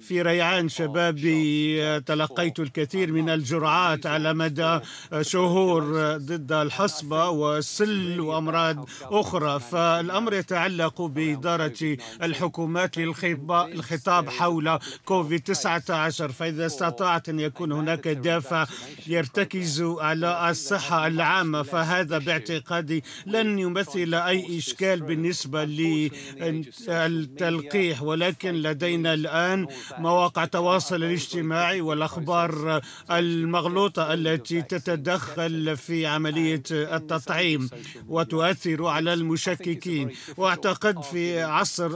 في 0.00 0.22
ريعان 0.22 0.68
شبابي 0.68 2.00
تلقيت 2.00 2.60
الكثير 2.60 3.12
من 3.12 3.30
الجرعات 3.30 4.06
على 4.06 4.34
مدى 4.34 4.78
شهور 5.20 5.82
ضد 6.16 6.52
الحصبة 6.52 7.28
والسل 7.28 8.20
وأمراض 8.20 8.88
أخرى. 9.02 9.60
فالأمر 9.60 10.34
يتعلق 10.34 11.02
بإدارة 11.02 11.96
الحكومات 12.22 12.98
للخطاب 12.98 14.28
حول 14.28 14.78
كوفيد 15.04 15.40
19 15.40 16.19
البشر 16.20 16.32
فإذا 16.32 16.66
استطاعت 16.66 17.28
أن 17.28 17.40
يكون 17.40 17.72
هناك 17.72 18.08
دافع 18.08 18.66
يرتكز 19.06 19.82
على 19.82 20.50
الصحة 20.50 21.06
العامة 21.06 21.62
فهذا 21.62 22.18
باعتقادي 22.18 23.04
لن 23.26 23.58
يمثل 23.58 24.14
أي 24.14 24.58
إشكال 24.58 25.00
بالنسبة 25.00 25.64
للتلقيح. 26.98 28.02
ولكن 28.02 28.54
لدينا 28.54 29.14
الآن 29.14 29.66
مواقع 29.98 30.44
التواصل 30.44 30.96
الاجتماعي 30.96 31.80
والأخبار 31.80 32.80
المغلوطة 33.10 34.14
التي 34.14 34.62
تتدخل 34.62 35.76
في 35.76 36.06
عملية 36.06 36.62
التطعيم 36.70 37.70
وتؤثر 38.08 38.86
على 38.86 39.14
المشككين. 39.14 40.10
واعتقد 40.36 41.02
في 41.02 41.42
عصر 41.42 41.90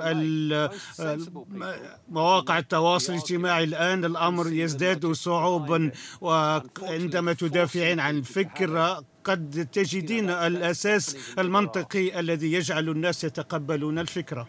مواقع 2.08 2.58
التواصل 2.58 3.12
الاجتماعي 3.12 3.64
الآن 3.64 4.04
الأمر 4.14 4.52
يزداد 4.52 5.12
صعوبا 5.12 5.90
وعندما 6.20 7.32
تدافعين 7.32 8.00
عن 8.00 8.22
فكرة 8.22 9.04
قد 9.24 9.68
تجدين 9.72 10.30
الأساس 10.30 11.16
المنطقي 11.38 12.20
الذي 12.20 12.52
يجعل 12.52 12.88
الناس 12.88 13.24
يتقبلون 13.24 13.98
الفكرة. 13.98 14.48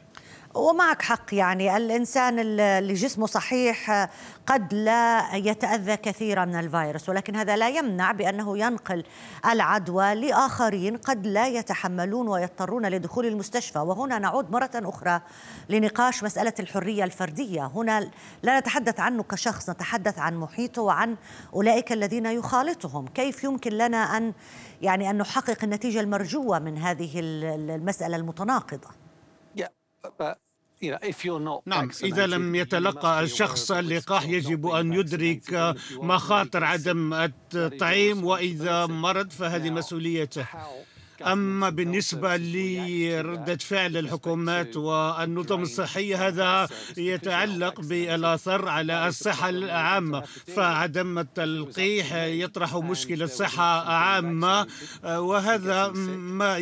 ومعك 0.56 1.02
حق 1.02 1.34
يعني 1.34 1.78
الإنسان 1.78 2.39
اللي 2.39 2.94
جسمه 2.94 3.26
صحيح 3.26 4.10
قد 4.48 4.74
لا 4.74 5.36
يتأذى 5.36 5.98
كثيرا 5.98 6.46
من 6.46 6.56
الفيروس 6.56 7.10
ولكن 7.10 7.36
هذا 7.36 7.56
لا 7.56 7.70
يمنع 7.70 8.12
بأنه 8.12 8.58
ينقل 8.58 9.04
العدوى 9.46 10.15
لآخرين 10.15 10.98
قد 10.98 11.28
لا 11.28 11.48
يتحملون 11.48 12.28
ويضطرون 12.28 12.86
لدخول 12.86 13.26
المستشفى. 13.26 13.80
وهنا 13.80 14.20
نعود 14.20 14.52
مرة 14.52 14.72
أخرى 14.76 15.22
لنقاش 15.70 16.24
مسألة 16.24 16.54
الحرية 16.60 17.04
الفردية. 17.04 17.65
هنا 17.65 18.10
لا 18.44 18.60
نتحدث 18.60 19.00
عنه 19.00 19.24
كشخص 19.24 19.70
نتحدث 19.70 20.20
عن 20.20 20.36
محيطه 20.36 20.82
وعن 20.82 21.15
أولئك 21.54 21.91
الذين 21.91 22.26
يخالطهم. 22.26 23.08
كيف 23.08 23.44
يمكن 23.44 23.72
لنا 23.72 24.18
أن 24.18 24.34
يعني 24.82 25.10
أن 25.10 25.18
نحقق 25.18 25.63
النتيجة 25.63 26.00
المرجوة 26.00 26.60
من 26.60 26.78
هذه 26.78 27.12
المسألة 27.20 28.15
المتناقضة؟ 28.15 29.06
نعم 31.65 31.89
إذا 32.04 32.28
لم 32.28 32.56
يتلقى 32.56 33.24
الشخص 33.24 33.71
اللقاح 33.71 34.24
يجب 34.28 34.67
أن 34.67 34.93
يدرك 34.93 35.76
مخاطر 35.91 36.63
عدم 36.63 37.13
التطعيم 37.13 38.26
وإذا 38.26 38.86
مرض 38.86 39.30
فهذه 39.32 39.69
مسؤوليته. 39.69 40.45
أما 41.21 41.69
بالنسبة 41.69 42.36
لردة 42.38 43.56
فعل 43.56 43.97
الحكومات 43.97 44.78
والنظم 44.78 45.62
الصحية 45.62 46.28
هذا 46.28 46.67
يتعلق 46.97 47.82
بالآثار 47.82 48.69
على 48.69 49.08
الصحة 49.08 49.49
العامة 49.49 50.23
فعدم 50.56 51.19
التلقيح 51.19 52.13
يطرح 52.13 52.75
مشكلة 52.75 53.25
صحة 53.25 53.89
عامة 53.91 54.67
وهذا 55.04 55.88
ما 56.17 56.58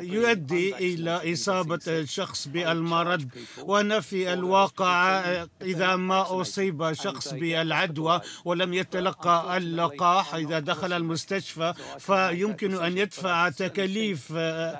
يؤدي 0.00 0.74
إلى 0.76 1.32
إصابة 1.32 1.80
الشخص 1.88 2.48
بالمرض 2.48 3.28
وأنا 3.62 4.00
في 4.00 4.32
الواقع 4.32 5.20
إذا 5.62 5.96
ما 5.96 6.40
أصيب 6.40 6.92
شخص 6.92 7.34
بالعدوى 7.34 8.20
ولم 8.44 8.74
يتلقى 8.74 9.56
اللقاح 9.56 10.34
إذا 10.34 10.58
دخل 10.58 10.92
المستشفى 10.92 11.74
فيمكن 11.98 12.74
أن 12.84 12.98
يدفع 12.98 13.48
تكاليف 13.48 13.97
تكليف 13.98 14.32
آه، 14.36 14.78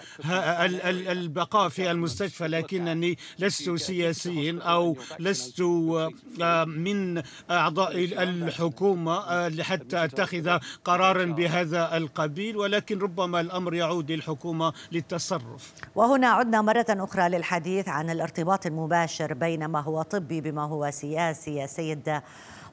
البقاء 1.12 1.68
في 1.68 1.90
المستشفى 1.90 2.48
لكنني 2.48 3.18
لست 3.38 3.74
سياسيا 3.74 4.58
أو 4.62 4.96
لست 5.18 5.60
آه، 5.60 6.64
من 6.64 7.22
أعضاء 7.50 7.96
الحكومة 7.96 9.18
آه، 9.18 9.62
حتى 9.62 10.04
أتخذ 10.04 10.58
قرارا 10.84 11.24
بهذا 11.24 11.96
القبيل 11.96 12.56
ولكن 12.56 12.98
ربما 12.98 13.40
الأمر 13.40 13.74
يعود 13.74 14.12
للحكومة 14.12 14.72
للتصرف. 14.92 15.72
وهنا 15.94 16.28
عدنا 16.28 16.62
مرة 16.62 16.86
أخرى 16.88 17.28
للحديث 17.28 17.88
عن 17.88 18.10
الارتباط 18.10 18.66
المباشر 18.66 19.34
بين 19.34 19.64
ما 19.64 19.80
هو 19.80 20.02
طبي 20.02 20.40
بما 20.40 20.62
هو 20.62 20.90
سياسي. 20.90 21.56
يا 21.56 21.66
سيد 21.66 22.20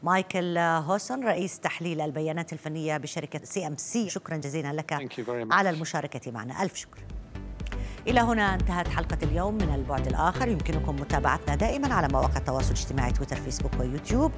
مايكل 0.06 0.58
هوسن 0.58 1.24
رئيس 1.24 1.60
تحليل 1.60 2.02
البيانات 2.02 2.54
الفنية 2.54 2.98
بشركة 2.98 3.40
CMC. 3.44 4.10
شكرا 4.10 4.38
جزيلا 4.38 4.74
لك 4.74 4.94
على 5.52 5.70
المشاركة 5.70 6.32
معنا. 6.32 6.64
ألف 6.64 6.76
شكر. 6.76 7.00
إلى 8.08 8.20
هنا 8.20 8.54
انتهت 8.54 8.88
حلقة 8.88 9.18
اليوم 9.24 9.54
من 9.54 9.74
البعد 9.76 10.08
الآخر. 10.08 10.48
يمكنكم 10.48 10.96
متابعتنا 10.96 11.56
دائما 11.56 11.94
على 11.94 12.08
مواقع 12.08 12.38
التواصل 12.38 12.72
الاجتماعي 12.72 13.12
تويتر 13.12 13.36
فيسبوك 13.36 13.72
ويوتيوب. 13.80 14.32